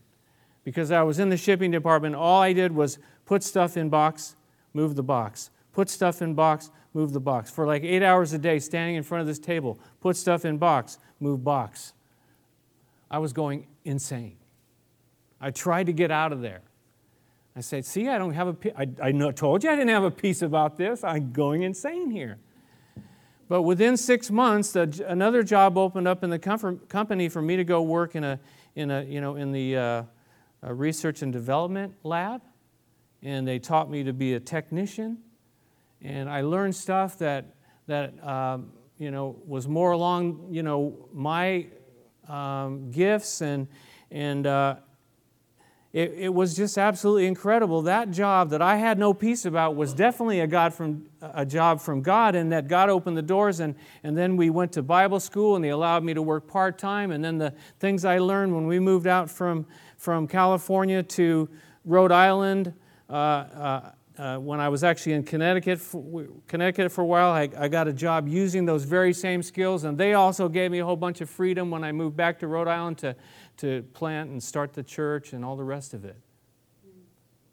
because 0.63 0.89
I 0.89 1.03
was 1.03 1.19
in 1.19 1.27
the 1.27 1.35
shipping 1.35 1.69
department. 1.69 2.15
All 2.15 2.41
I 2.41 2.53
did 2.53 2.73
was 2.73 2.99
put 3.25 3.43
stuff 3.43 3.75
in 3.75 3.89
box, 3.89 4.37
move 4.73 4.95
the 4.95 5.03
box, 5.03 5.49
put 5.73 5.89
stuff 5.89 6.21
in 6.21 6.33
box, 6.33 6.71
move 6.93 7.11
the 7.11 7.19
box. 7.19 7.51
For 7.51 7.67
like 7.67 7.83
eight 7.83 8.03
hours 8.03 8.31
a 8.31 8.37
day, 8.37 8.59
standing 8.59 8.95
in 8.95 9.03
front 9.03 9.19
of 9.19 9.27
this 9.27 9.39
table, 9.39 9.77
put 9.99 10.15
stuff 10.15 10.45
in 10.45 10.57
box, 10.57 10.97
move 11.19 11.43
box. 11.43 11.91
I 13.09 13.19
was 13.19 13.33
going 13.33 13.67
insane. 13.87 14.37
I 15.39 15.51
tried 15.51 15.85
to 15.85 15.93
get 15.93 16.11
out 16.11 16.31
of 16.33 16.41
there. 16.41 16.61
I 17.55 17.61
said, 17.61 17.85
See, 17.85 18.07
I 18.07 18.17
don't 18.17 18.33
have 18.33 18.47
a, 18.49 18.79
I, 18.79 18.87
I 19.01 19.31
told 19.31 19.63
you 19.63 19.69
I 19.69 19.75
didn't 19.75 19.89
have 19.89 20.03
a 20.03 20.11
peace 20.11 20.41
about 20.41 20.77
this. 20.77 21.03
I'm 21.03 21.31
going 21.31 21.63
insane 21.63 22.11
here. 22.11 22.37
But 23.49 23.61
within 23.61 23.95
six 23.95 24.29
months, 24.29 24.75
another 24.75 25.41
job 25.41 25.77
opened 25.77 26.07
up 26.07 26.23
in 26.23 26.29
the 26.29 26.39
company 26.39 27.29
for 27.29 27.41
me 27.41 27.55
to 27.55 27.63
go 27.63 27.81
work 27.81 28.15
in 28.15 28.23
a, 28.23 28.39
in 28.75 28.91
a 28.91 29.03
you 29.03 29.21
know, 29.21 29.35
in 29.35 29.51
the, 29.53 29.77
uh, 29.77 30.03
research 30.63 31.21
and 31.21 31.31
development 31.31 31.93
lab, 32.03 32.41
and 33.23 33.47
they 33.47 33.59
taught 33.59 33.89
me 33.89 34.03
to 34.03 34.13
be 34.13 34.33
a 34.33 34.39
technician. 34.39 35.19
And 36.01 36.29
I 36.29 36.41
learned 36.41 36.75
stuff 36.75 37.17
that, 37.19 37.55
that 37.87 38.21
um, 38.27 38.71
you 38.97 39.11
know, 39.11 39.35
was 39.45 39.67
more 39.67 39.91
along 39.91 40.47
you 40.51 40.63
know, 40.63 41.07
my 41.13 41.67
um, 42.27 42.91
gifts, 42.91 43.41
and, 43.41 43.67
and 44.11 44.45
uh, 44.45 44.75
it, 45.93 46.13
it 46.17 46.33
was 46.33 46.55
just 46.55 46.77
absolutely 46.77 47.27
incredible. 47.27 47.81
That 47.83 48.11
job 48.11 48.49
that 48.49 48.61
I 48.61 48.75
had 48.77 48.99
no 48.99 49.13
peace 49.13 49.45
about 49.45 49.75
was 49.75 49.93
definitely 49.93 50.41
a, 50.41 50.47
God 50.47 50.73
from, 50.73 51.07
a 51.21 51.45
job 51.45 51.81
from 51.81 52.01
God, 52.01 52.35
and 52.35 52.51
that 52.51 52.67
God 52.67 52.89
opened 52.89 53.17
the 53.17 53.21
doors. 53.21 53.59
And, 53.59 53.75
and 54.03 54.17
then 54.17 54.37
we 54.37 54.49
went 54.49 54.73
to 54.73 54.83
Bible 54.83 55.19
school, 55.19 55.55
and 55.55 55.63
they 55.63 55.69
allowed 55.69 56.03
me 56.03 56.13
to 56.13 56.21
work 56.21 56.47
part 56.47 56.77
time. 56.77 57.11
And 57.11 57.23
then 57.23 57.37
the 57.37 57.53
things 57.79 58.05
I 58.05 58.19
learned 58.19 58.53
when 58.53 58.67
we 58.67 58.79
moved 58.79 59.07
out 59.07 59.29
from 59.29 59.65
from 59.97 60.27
California 60.27 61.03
to 61.03 61.49
Rhode 61.83 62.11
Island. 62.11 62.73
Uh, 63.09 63.13
uh, 63.13 63.91
uh, 64.17 64.37
when 64.37 64.59
I 64.59 64.69
was 64.69 64.83
actually 64.83 65.13
in 65.13 65.23
Connecticut 65.23 65.79
for, 65.79 66.25
Connecticut 66.47 66.91
for 66.91 67.01
a 67.01 67.05
while, 67.05 67.31
I, 67.31 67.49
I, 67.57 67.67
got 67.67 67.87
a 67.87 67.93
job 67.93 68.27
using 68.27 68.65
those 68.65 68.83
very 68.83 69.13
same 69.13 69.43
skills, 69.43 69.83
and 69.83 69.97
they 69.97 70.15
also 70.15 70.49
gave 70.49 70.71
me 70.71 70.79
a 70.79 70.85
whole 70.85 70.95
bunch 70.95 71.21
of 71.21 71.29
freedom 71.29 71.69
when 71.69 71.83
I 71.83 71.91
moved 71.91 72.17
back 72.17 72.39
to 72.39 72.47
Rhode 72.47 72.67
Island 72.67 72.97
to, 72.99 73.15
to 73.57 73.83
plant 73.93 74.31
and 74.31 74.41
start 74.41 74.73
the 74.73 74.81
church 74.81 75.33
and 75.33 75.45
all 75.45 75.55
the 75.55 75.63
rest 75.63 75.93
of 75.93 76.03
it. 76.03 76.17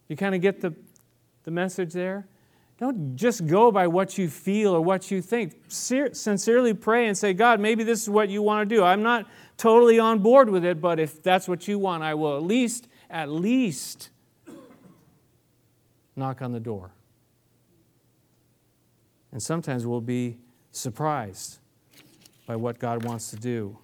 You 0.08 0.16
kind 0.16 0.34
of 0.34 0.40
get 0.40 0.60
the, 0.60 0.74
the 1.44 1.50
message 1.50 1.92
there? 1.92 2.26
Don't 2.78 3.14
just 3.14 3.46
go 3.46 3.70
by 3.70 3.86
what 3.86 4.18
you 4.18 4.28
feel 4.28 4.74
or 4.74 4.80
what 4.80 5.10
you 5.10 5.22
think. 5.22 5.54
Sincerely 5.68 6.74
pray 6.74 7.06
and 7.06 7.16
say, 7.16 7.32
God, 7.32 7.60
maybe 7.60 7.84
this 7.84 8.02
is 8.02 8.10
what 8.10 8.28
you 8.28 8.42
want 8.42 8.68
to 8.68 8.74
do. 8.74 8.82
I'm 8.82 9.02
not 9.02 9.28
totally 9.56 9.98
on 9.98 10.18
board 10.20 10.50
with 10.50 10.64
it, 10.64 10.80
but 10.80 10.98
if 10.98 11.22
that's 11.22 11.46
what 11.46 11.68
you 11.68 11.78
want, 11.78 12.02
I 12.02 12.14
will 12.14 12.36
at 12.36 12.42
least, 12.42 12.88
at 13.08 13.28
least 13.28 14.10
knock 16.16 16.42
on 16.42 16.52
the 16.52 16.60
door. 16.60 16.90
And 19.32 19.42
sometimes 19.42 19.86
we'll 19.86 20.00
be 20.00 20.38
surprised 20.70 21.58
by 22.46 22.56
what 22.56 22.78
God 22.78 23.04
wants 23.04 23.30
to 23.30 23.36
do. 23.36 23.78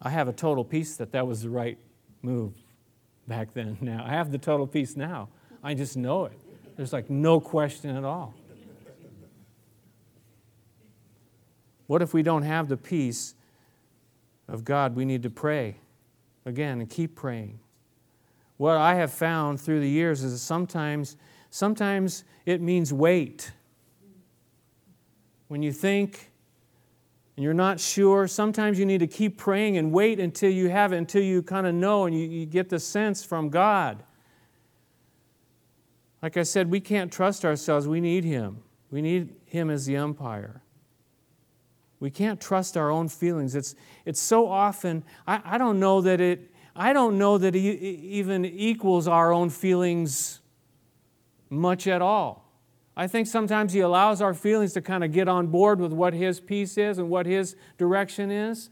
I 0.00 0.10
have 0.10 0.28
a 0.28 0.32
total 0.32 0.64
peace 0.64 0.96
that 0.96 1.12
that 1.12 1.26
was 1.26 1.42
the 1.42 1.50
right 1.50 1.78
move 2.22 2.52
back 3.26 3.54
then. 3.54 3.78
Now, 3.80 4.04
I 4.06 4.10
have 4.10 4.30
the 4.30 4.38
total 4.38 4.66
peace 4.66 4.96
now. 4.96 5.28
I 5.62 5.74
just 5.74 5.96
know 5.96 6.26
it. 6.26 6.38
There's 6.76 6.92
like 6.92 7.10
no 7.10 7.40
question 7.40 7.96
at 7.96 8.04
all. 8.04 8.34
What 11.86 12.02
if 12.02 12.14
we 12.14 12.22
don't 12.22 12.42
have 12.42 12.68
the 12.68 12.76
peace 12.76 13.34
of 14.48 14.64
God? 14.64 14.96
We 14.96 15.04
need 15.04 15.22
to 15.24 15.30
pray 15.30 15.76
again 16.46 16.80
and 16.80 16.88
keep 16.88 17.14
praying. 17.14 17.58
What 18.62 18.76
I 18.76 18.94
have 18.94 19.12
found 19.12 19.60
through 19.60 19.80
the 19.80 19.88
years 19.88 20.22
is 20.22 20.40
sometimes, 20.40 21.16
sometimes 21.50 22.22
it 22.46 22.60
means 22.60 22.92
wait. 22.92 23.50
When 25.48 25.64
you 25.64 25.72
think 25.72 26.30
and 27.36 27.42
you're 27.42 27.54
not 27.54 27.80
sure, 27.80 28.28
sometimes 28.28 28.78
you 28.78 28.86
need 28.86 28.98
to 28.98 29.08
keep 29.08 29.36
praying 29.36 29.78
and 29.78 29.90
wait 29.90 30.20
until 30.20 30.52
you 30.52 30.68
have 30.68 30.92
it, 30.92 30.98
until 30.98 31.24
you 31.24 31.42
kind 31.42 31.66
of 31.66 31.74
know 31.74 32.06
and 32.06 32.16
you, 32.16 32.24
you 32.24 32.46
get 32.46 32.68
the 32.68 32.78
sense 32.78 33.24
from 33.24 33.48
God. 33.48 34.04
Like 36.22 36.36
I 36.36 36.44
said, 36.44 36.70
we 36.70 36.78
can't 36.78 37.12
trust 37.12 37.44
ourselves. 37.44 37.88
We 37.88 38.00
need 38.00 38.22
Him. 38.22 38.62
We 38.92 39.02
need 39.02 39.34
Him 39.44 39.70
as 39.70 39.86
the 39.86 39.96
umpire. 39.96 40.62
We 41.98 42.10
can't 42.10 42.40
trust 42.40 42.76
our 42.76 42.90
own 42.92 43.08
feelings. 43.08 43.56
It's, 43.56 43.74
it's 44.04 44.20
so 44.20 44.46
often, 44.46 45.02
I, 45.26 45.42
I 45.44 45.58
don't 45.58 45.80
know 45.80 46.00
that 46.02 46.20
it, 46.20 46.51
I 46.74 46.92
don't 46.92 47.18
know 47.18 47.38
that 47.38 47.54
it 47.54 47.58
even 47.58 48.44
equals 48.44 49.06
our 49.06 49.32
own 49.32 49.50
feelings 49.50 50.40
much 51.50 51.86
at 51.86 52.00
all. 52.00 52.50
I 52.96 53.06
think 53.06 53.26
sometimes 53.26 53.72
He 53.72 53.80
allows 53.80 54.20
our 54.20 54.34
feelings 54.34 54.72
to 54.74 54.82
kind 54.82 55.04
of 55.04 55.12
get 55.12 55.28
on 55.28 55.48
board 55.48 55.80
with 55.80 55.92
what 55.92 56.14
His 56.14 56.40
peace 56.40 56.78
is 56.78 56.98
and 56.98 57.08
what 57.08 57.26
His 57.26 57.56
direction 57.78 58.30
is. 58.30 58.70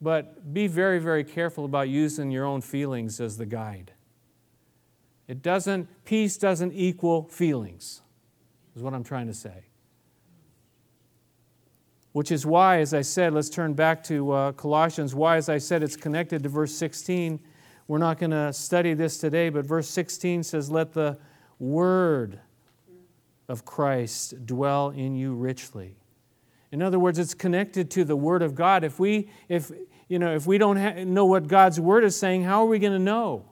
But 0.00 0.52
be 0.54 0.66
very, 0.66 0.98
very 0.98 1.24
careful 1.24 1.64
about 1.64 1.88
using 1.88 2.30
your 2.30 2.44
own 2.44 2.60
feelings 2.60 3.20
as 3.20 3.36
the 3.36 3.46
guide. 3.46 3.92
It 5.28 5.42
doesn't, 5.42 5.88
peace 6.04 6.36
doesn't 6.36 6.72
equal 6.72 7.28
feelings, 7.28 8.02
is 8.74 8.82
what 8.82 8.94
I'm 8.94 9.04
trying 9.04 9.26
to 9.26 9.34
say. 9.34 9.69
Which 12.12 12.32
is 12.32 12.44
why, 12.44 12.78
as 12.78 12.92
I 12.92 13.02
said, 13.02 13.34
let's 13.34 13.50
turn 13.50 13.74
back 13.74 14.02
to 14.04 14.32
uh, 14.32 14.52
Colossians. 14.52 15.14
Why, 15.14 15.36
as 15.36 15.48
I 15.48 15.58
said, 15.58 15.82
it's 15.82 15.96
connected 15.96 16.42
to 16.42 16.48
verse 16.48 16.74
16. 16.74 17.38
We're 17.86 17.98
not 17.98 18.18
going 18.18 18.30
to 18.30 18.52
study 18.52 18.94
this 18.94 19.18
today, 19.18 19.48
but 19.48 19.64
verse 19.64 19.88
16 19.88 20.42
says, 20.42 20.70
Let 20.70 20.92
the 20.92 21.18
word 21.58 22.40
of 23.48 23.64
Christ 23.64 24.46
dwell 24.46 24.90
in 24.90 25.16
you 25.16 25.34
richly. 25.34 25.96
In 26.72 26.82
other 26.82 26.98
words, 26.98 27.18
it's 27.18 27.34
connected 27.34 27.90
to 27.92 28.04
the 28.04 28.14
Word 28.14 28.42
of 28.42 28.54
God. 28.54 28.84
If 28.84 29.00
we, 29.00 29.28
if, 29.48 29.72
you 30.08 30.18
know, 30.18 30.34
if 30.34 30.46
we 30.46 30.56
don't 30.56 30.76
ha- 30.76 31.04
know 31.04 31.26
what 31.26 31.48
God's 31.48 31.80
Word 31.80 32.04
is 32.04 32.16
saying, 32.16 32.44
how 32.44 32.62
are 32.62 32.68
we 32.68 32.78
going 32.78 32.92
to 32.92 32.98
know? 32.98 33.46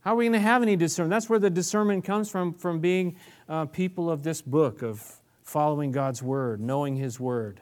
How 0.00 0.12
are 0.12 0.16
we 0.16 0.24
going 0.24 0.34
to 0.34 0.38
have 0.38 0.62
any 0.62 0.76
discernment? 0.76 1.10
That's 1.10 1.30
where 1.30 1.38
the 1.38 1.50
discernment 1.50 2.04
comes 2.04 2.30
from, 2.30 2.52
from 2.54 2.80
being 2.80 3.16
uh, 3.48 3.66
people 3.66 4.10
of 4.10 4.22
this 4.22 4.42
book, 4.42 4.82
of 4.82 5.19
following 5.50 5.90
God's 5.90 6.22
word, 6.22 6.60
knowing 6.60 6.94
His 6.94 7.18
word. 7.18 7.60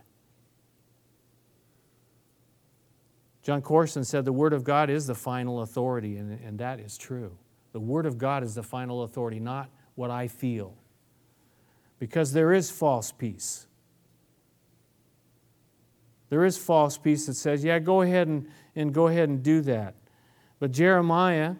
Jon 3.42 3.62
Courson 3.62 4.04
said 4.04 4.26
the 4.26 4.32
Word 4.32 4.52
of 4.52 4.62
God 4.62 4.90
is 4.90 5.06
the 5.06 5.14
final 5.14 5.62
authority, 5.62 6.18
and, 6.18 6.38
and 6.44 6.58
that 6.58 6.80
is 6.80 6.98
true. 6.98 7.38
The 7.72 7.80
Word 7.80 8.04
of 8.04 8.18
God 8.18 8.44
is 8.44 8.54
the 8.54 8.62
final 8.62 9.04
authority, 9.04 9.40
not 9.40 9.70
what 9.94 10.10
I 10.10 10.28
feel. 10.28 10.74
Because 11.98 12.34
there 12.34 12.52
is 12.52 12.70
false 12.70 13.10
peace. 13.10 13.66
There 16.28 16.44
is 16.44 16.58
false 16.58 16.98
peace 16.98 17.24
that 17.24 17.34
says, 17.34 17.64
yeah, 17.64 17.78
go 17.78 18.02
ahead 18.02 18.28
and, 18.28 18.48
and 18.76 18.92
go 18.92 19.06
ahead 19.06 19.30
and 19.30 19.42
do 19.42 19.62
that. 19.62 19.94
But 20.60 20.72
Jeremiah 20.72 21.54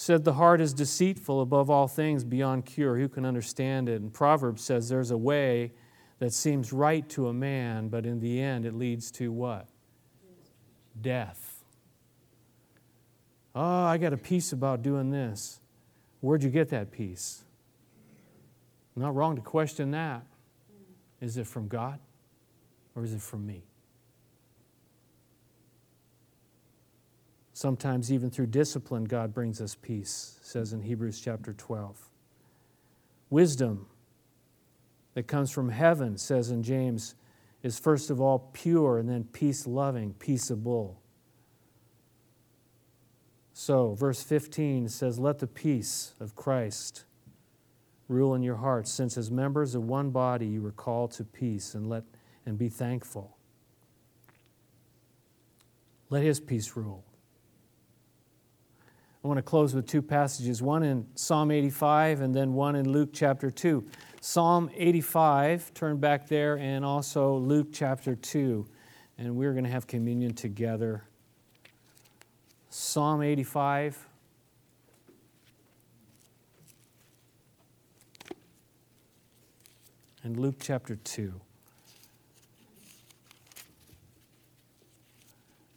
said 0.00 0.24
the 0.24 0.32
heart 0.32 0.62
is 0.62 0.72
deceitful 0.72 1.42
above 1.42 1.68
all 1.68 1.86
things 1.86 2.24
beyond 2.24 2.64
cure. 2.64 2.96
Who 2.96 3.06
can 3.06 3.26
understand 3.26 3.86
it? 3.86 4.00
And 4.00 4.10
Proverbs 4.10 4.62
says 4.64 4.88
there's 4.88 5.10
a 5.10 5.18
way 5.18 5.72
that 6.20 6.32
seems 6.32 6.72
right 6.72 7.06
to 7.10 7.28
a 7.28 7.34
man, 7.34 7.88
but 7.90 8.06
in 8.06 8.18
the 8.18 8.40
end 8.40 8.64
it 8.64 8.74
leads 8.74 9.10
to 9.10 9.30
what? 9.30 9.68
Death. 10.98 11.62
Oh, 13.54 13.84
I 13.84 13.98
got 13.98 14.14
a 14.14 14.16
peace 14.16 14.52
about 14.52 14.80
doing 14.80 15.10
this. 15.10 15.60
Where'd 16.20 16.42
you 16.42 16.50
get 16.50 16.70
that 16.70 16.90
peace 16.90 17.44
Not 18.96 19.14
wrong 19.14 19.36
to 19.36 19.42
question 19.42 19.90
that. 19.90 20.24
Is 21.20 21.36
it 21.36 21.46
from 21.46 21.68
God 21.68 21.98
or 22.96 23.04
is 23.04 23.12
it 23.12 23.20
from 23.20 23.44
me? 23.44 23.64
Sometimes, 27.60 28.10
even 28.10 28.30
through 28.30 28.46
discipline, 28.46 29.04
God 29.04 29.34
brings 29.34 29.60
us 29.60 29.74
peace, 29.74 30.38
says 30.40 30.72
in 30.72 30.80
Hebrews 30.80 31.20
chapter 31.20 31.52
12. 31.52 32.08
Wisdom 33.28 33.84
that 35.12 35.24
comes 35.24 35.50
from 35.50 35.68
heaven, 35.68 36.16
says 36.16 36.50
in 36.50 36.62
James, 36.62 37.16
is 37.62 37.78
first 37.78 38.08
of 38.08 38.18
all 38.18 38.48
pure 38.54 38.96
and 38.96 39.06
then 39.06 39.24
peace 39.24 39.66
loving, 39.66 40.14
peaceable. 40.14 41.02
So, 43.52 43.92
verse 43.92 44.22
15 44.22 44.88
says, 44.88 45.18
Let 45.18 45.38
the 45.38 45.46
peace 45.46 46.14
of 46.18 46.34
Christ 46.34 47.04
rule 48.08 48.34
in 48.34 48.42
your 48.42 48.56
hearts, 48.56 48.90
since 48.90 49.18
as 49.18 49.30
members 49.30 49.74
of 49.74 49.82
one 49.82 50.08
body 50.08 50.46
you 50.46 50.62
were 50.62 50.72
called 50.72 51.10
to 51.10 51.24
peace, 51.24 51.74
and, 51.74 51.90
let, 51.90 52.04
and 52.46 52.56
be 52.56 52.70
thankful. 52.70 53.36
Let 56.08 56.22
his 56.22 56.40
peace 56.40 56.74
rule. 56.74 57.04
I 59.22 59.28
want 59.28 59.36
to 59.36 59.42
close 59.42 59.74
with 59.74 59.86
two 59.86 60.00
passages 60.00 60.62
one 60.62 60.82
in 60.82 61.06
Psalm 61.14 61.50
85 61.50 62.22
and 62.22 62.34
then 62.34 62.54
one 62.54 62.74
in 62.74 62.90
Luke 62.90 63.10
chapter 63.12 63.50
2. 63.50 63.86
Psalm 64.22 64.70
85, 64.74 65.74
turn 65.74 65.98
back 65.98 66.26
there, 66.26 66.56
and 66.56 66.84
also 66.84 67.36
Luke 67.36 67.68
chapter 67.72 68.14
2. 68.14 68.66
And 69.18 69.36
we're 69.36 69.52
going 69.52 69.64
to 69.64 69.70
have 69.70 69.86
communion 69.86 70.32
together. 70.32 71.04
Psalm 72.70 73.22
85. 73.22 74.06
And 80.22 80.38
Luke 80.38 80.56
chapter 80.60 80.96
2. 80.96 81.32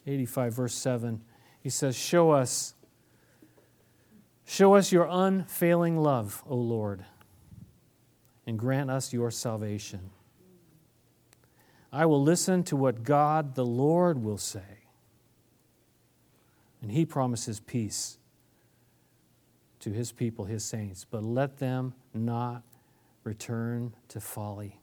85, 0.08 0.53
verse 0.53 0.73
7. 0.75 1.21
He 1.62 1.69
says, 1.69 1.97
Show 1.97 2.32
us 2.32 2.73
Show 4.54 4.76
us 4.76 4.92
your 4.92 5.08
unfailing 5.10 5.98
love, 5.98 6.44
O 6.48 6.56
Lord, 6.56 7.04
and 8.46 8.60
grant 8.60 8.92
us 8.92 9.12
your 9.12 9.32
salvation. 9.32 10.12
I 11.92 12.06
will 12.06 12.22
listen 12.22 12.63
to 12.66 12.76
what 12.76 13.02
God 13.02 13.56
the 13.56 13.66
Lord 13.66 14.24
will 14.24 14.38
say. 14.38 14.86
And 16.84 16.92
he 16.92 17.04
promises 17.04 17.62
peace 17.62 18.20
to 19.80 19.89
his 19.89 20.12
people, 20.12 20.46
his 20.46 20.63
saints, 20.63 21.04
but 21.04 21.24
let 21.24 21.58
them 21.58 21.96
not 22.13 22.62
return 23.24 23.96
to 24.10 24.22
folly. 24.22 24.80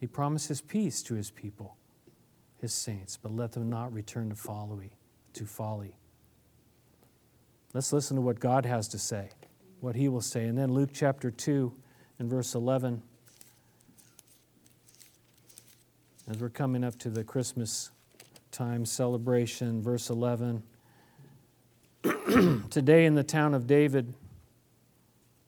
He 0.00 0.06
promises 0.06 0.62
peace 0.62 1.02
to 1.02 1.14
his 1.14 1.30
people, 1.30 1.76
his 2.58 2.72
saints, 2.72 3.18
but 3.18 3.32
let 3.32 3.52
them 3.52 3.68
not 3.68 3.92
return 3.92 4.30
to 4.30 4.34
folly, 4.34 4.96
to 5.34 5.44
folly. 5.44 5.98
Let's 7.74 7.92
listen 7.92 8.14
to 8.14 8.22
what 8.22 8.38
God 8.38 8.64
has 8.66 8.86
to 8.88 8.98
say, 9.00 9.30
what 9.80 9.96
He 9.96 10.08
will 10.08 10.20
say. 10.20 10.44
And 10.44 10.56
then 10.56 10.72
Luke 10.72 10.90
chapter 10.92 11.32
2 11.32 11.72
and 12.20 12.30
verse 12.30 12.54
11. 12.54 13.02
As 16.30 16.38
we're 16.38 16.50
coming 16.50 16.84
up 16.84 16.96
to 17.00 17.10
the 17.10 17.24
Christmas 17.24 17.90
time 18.52 18.86
celebration, 18.86 19.82
verse 19.82 20.08
11. 20.08 20.62
Today 22.70 23.06
in 23.06 23.16
the 23.16 23.24
town 23.24 23.54
of 23.54 23.66
David, 23.66 24.14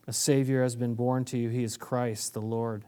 a 0.08 0.12
Savior 0.12 0.64
has 0.64 0.74
been 0.74 0.94
born 0.94 1.24
to 1.26 1.38
you. 1.38 1.48
He 1.48 1.62
is 1.62 1.76
Christ 1.76 2.34
the 2.34 2.40
Lord. 2.40 2.84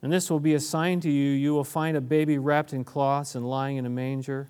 And 0.00 0.12
this 0.12 0.30
will 0.30 0.38
be 0.38 0.54
a 0.54 0.60
sign 0.60 1.00
to 1.00 1.10
you. 1.10 1.30
You 1.30 1.54
will 1.54 1.64
find 1.64 1.96
a 1.96 2.00
baby 2.00 2.38
wrapped 2.38 2.72
in 2.72 2.84
cloths 2.84 3.34
and 3.34 3.44
lying 3.44 3.78
in 3.78 3.84
a 3.84 3.90
manger. 3.90 4.48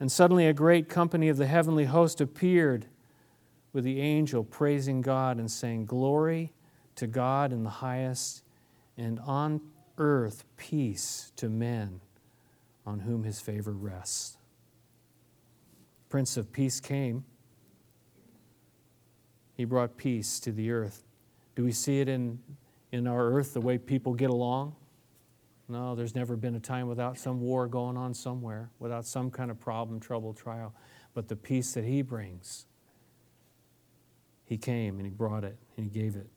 And 0.00 0.10
suddenly 0.10 0.46
a 0.46 0.52
great 0.52 0.88
company 0.88 1.28
of 1.28 1.36
the 1.36 1.46
heavenly 1.46 1.84
host 1.84 2.20
appeared 2.20 2.86
with 3.72 3.84
the 3.84 4.00
angel 4.00 4.44
praising 4.44 5.00
God 5.00 5.38
and 5.38 5.50
saying, 5.50 5.86
Glory 5.86 6.52
to 6.96 7.06
God 7.06 7.52
in 7.52 7.64
the 7.64 7.70
highest, 7.70 8.42
and 8.96 9.20
on 9.20 9.60
earth 9.98 10.44
peace 10.56 11.32
to 11.36 11.48
men 11.48 12.00
on 12.86 13.00
whom 13.00 13.24
his 13.24 13.40
favor 13.40 13.72
rests. 13.72 14.36
Prince 16.08 16.36
of 16.36 16.52
Peace 16.52 16.80
came. 16.80 17.24
He 19.56 19.64
brought 19.64 19.96
peace 19.96 20.38
to 20.40 20.52
the 20.52 20.70
earth. 20.70 21.04
Do 21.56 21.64
we 21.64 21.72
see 21.72 22.00
it 22.00 22.08
in, 22.08 22.38
in 22.92 23.06
our 23.06 23.30
earth, 23.30 23.54
the 23.54 23.60
way 23.60 23.78
people 23.78 24.14
get 24.14 24.30
along? 24.30 24.74
No, 25.68 25.94
there's 25.94 26.14
never 26.14 26.36
been 26.36 26.54
a 26.54 26.60
time 26.60 26.88
without 26.88 27.18
some 27.18 27.40
war 27.40 27.66
going 27.66 27.96
on 27.96 28.12
somewhere, 28.12 28.70
without 28.78 29.06
some 29.06 29.30
kind 29.30 29.50
of 29.50 29.58
problem, 29.58 29.98
trouble, 29.98 30.34
trial. 30.34 30.74
But 31.14 31.28
the 31.28 31.36
peace 31.36 31.72
that 31.72 31.84
He 31.84 32.02
brings, 32.02 32.66
He 34.44 34.58
came 34.58 34.96
and 34.96 35.06
He 35.06 35.10
brought 35.10 35.44
it 35.44 35.56
and 35.76 35.84
He 35.84 35.90
gave 35.90 36.16
it. 36.16 36.28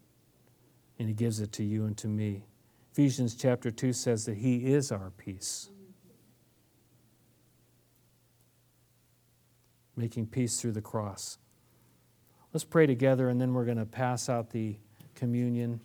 And 0.98 1.10
He 1.10 1.14
gives 1.14 1.42
it 1.42 1.52
to 1.54 1.64
you 1.64 1.86
and 1.86 1.98
to 1.98 2.08
me. 2.08 2.46
Ephesians 2.94 3.36
chapter 3.36 3.70
2 3.70 3.92
says 3.92 4.26
that 4.26 4.38
He 4.38 4.66
is 4.66 4.92
our 4.92 5.12
peace. 5.18 5.70
Making 9.98 10.28
peace 10.28 10.62
through 10.62 10.72
the 10.72 10.82
cross. 10.82 11.38
Let's 12.54 12.64
pray 12.64 12.88
together 12.88 13.28
and 13.30 13.42
then 13.42 13.54
we're 13.54 13.66
going 13.66 13.78
to 13.78 13.86
pass 13.86 14.30
out 14.30 14.52
the 14.52 14.78
communion. 15.16 15.82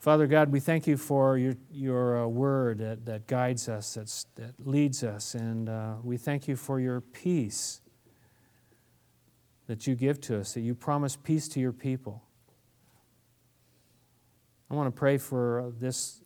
Father 0.00 0.26
God, 0.26 0.50
we 0.50 0.60
thank 0.60 0.86
you 0.86 0.96
for 0.96 1.36
your, 1.36 1.52
your 1.70 2.24
uh, 2.24 2.26
word 2.26 2.78
that, 2.78 3.04
that 3.04 3.26
guides 3.26 3.68
us, 3.68 3.92
that's, 3.92 4.24
that 4.36 4.54
leads 4.66 5.04
us, 5.04 5.34
and 5.34 5.68
uh, 5.68 5.96
we 6.02 6.16
thank 6.16 6.48
you 6.48 6.56
for 6.56 6.80
your 6.80 7.02
peace 7.02 7.82
that 9.66 9.86
you 9.86 9.94
give 9.94 10.18
to 10.22 10.40
us, 10.40 10.54
that 10.54 10.62
you 10.62 10.74
promise 10.74 11.16
peace 11.16 11.48
to 11.48 11.60
your 11.60 11.74
people. 11.74 12.22
I 14.70 14.74
want 14.74 14.86
to 14.86 14.98
pray 14.98 15.18
for 15.18 15.70
this 15.78 16.22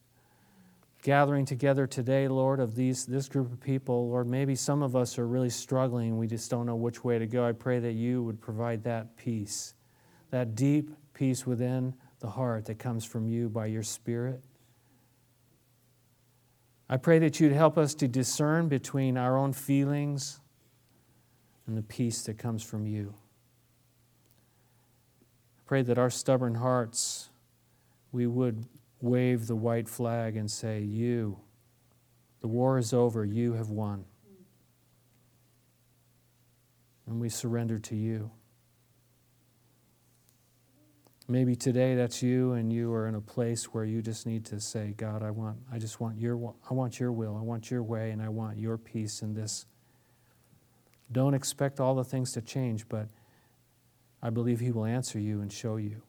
gathering 1.03 1.45
together 1.45 1.89
today, 1.89 2.29
Lord, 2.29 2.61
of 2.61 2.77
these, 2.77 3.05
this 3.05 3.29
group 3.29 3.53
of 3.53 3.61
people. 3.61 4.09
Lord, 4.09 4.29
maybe 4.29 4.55
some 4.55 4.85
of 4.85 4.95
us 4.95 5.19
are 5.19 5.27
really 5.27 5.51
struggling. 5.51 6.17
We 6.17 6.29
just 6.29 6.49
don't 6.49 6.67
know 6.67 6.77
which 6.77 7.03
way 7.03 7.19
to 7.19 7.27
go. 7.27 7.45
I 7.45 7.51
pray 7.51 7.81
that 7.81 7.95
you 7.95 8.23
would 8.23 8.41
provide 8.41 8.85
that 8.85 9.17
peace, 9.17 9.75
that 10.31 10.55
deep 10.55 10.91
peace 11.13 11.45
within 11.45 11.93
the 12.25 12.31
heart 12.31 12.65
that 12.65 12.79
comes 12.79 13.05
from 13.05 13.29
you 13.29 13.51
by 13.51 13.67
your 13.67 13.83
Spirit. 13.83 14.43
I 16.89 16.97
pray 16.97 17.19
that 17.19 17.39
you'd 17.39 17.53
help 17.53 17.77
us 17.77 17.93
to 17.97 18.09
discern 18.09 18.69
between 18.69 19.19
our 19.19 19.37
own 19.37 19.53
feelings 19.53 20.41
and 21.67 21.77
the 21.77 21.83
peace 21.83 22.23
that 22.23 22.39
comes 22.39 22.63
from 22.63 22.87
you. 22.87 23.13
I 25.59 25.61
pray 25.67 25.83
that 25.83 25.99
our 25.99 26.09
stubborn 26.09 26.55
hearts, 26.55 27.29
we 28.11 28.27
would 28.27 28.65
wave 29.03 29.47
the 29.47 29.57
white 29.57 29.87
flag 29.87 30.35
and 30.35 30.51
say, 30.51 30.81
You, 30.81 31.41
the 32.41 32.49
war 32.49 32.79
is 32.79 32.95
over, 32.95 33.23
you 33.27 33.53
have 33.53 33.69
won. 33.69 34.07
And 37.07 37.21
we 37.21 37.29
surrender 37.29 37.79
to 37.81 37.95
you. 37.95 38.31
Maybe 41.27 41.57
today 41.57 41.95
that's 41.95 42.23
you 42.23 42.53
and 42.53 42.71
you 42.71 42.93
are 42.93 43.09
in 43.09 43.15
a 43.15 43.21
place 43.21 43.65
where 43.73 43.85
you 43.85 44.03
just 44.03 44.27
need 44.27 44.45
to 44.47 44.61
say, 44.61 44.93
God, 44.97 45.23
I 45.23 45.31
want 45.31 45.57
I 45.73 45.79
just 45.79 45.99
want 45.99 46.19
your 46.19 46.55
I 46.69 46.75
want 46.75 47.01
your 47.01 47.13
will, 47.13 47.37
I 47.37 47.43
want 47.43 47.71
your 47.71 47.83
way 47.83 48.11
and 48.11 48.21
I 48.21 48.29
want 48.29 48.59
your 48.59 48.77
peace 48.77 49.23
in 49.23 49.33
this. 49.33 49.65
Don't 51.11 51.33
expect 51.33 51.81
all 51.81 51.95
the 51.95 52.05
things 52.05 52.33
to 52.33 52.43
change, 52.43 52.89
but 52.89 53.09
I 54.23 54.31
believe 54.31 54.61
he 54.61 54.71
will 54.71 54.85
answer 54.85 55.19
you 55.19 55.41
and 55.41 55.51
show 55.51 55.77
you. 55.77 56.03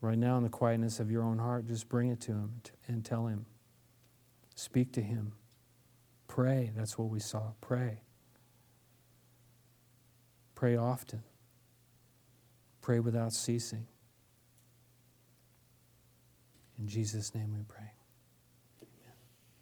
Right 0.00 0.18
now 0.18 0.36
in 0.36 0.42
the 0.42 0.50
quietness 0.50 1.00
of 1.00 1.10
your 1.10 1.22
own 1.22 1.38
heart, 1.38 1.66
just 1.66 1.88
bring 1.88 2.10
it 2.10 2.20
to 2.22 2.32
him 2.32 2.60
and 2.86 3.04
tell 3.04 3.26
him. 3.26 3.46
Speak 4.54 4.92
to 4.92 5.02
him. 5.02 5.32
Pray, 6.28 6.70
that's 6.76 6.98
what 6.98 7.08
we 7.08 7.20
saw. 7.20 7.52
Pray. 7.60 8.00
Pray 10.54 10.76
often. 10.76 11.22
Pray 12.84 13.00
without 13.00 13.32
ceasing. 13.32 13.86
In 16.78 16.86
Jesus' 16.86 17.34
name 17.34 17.54
we 17.54 17.62
pray. 17.66 17.93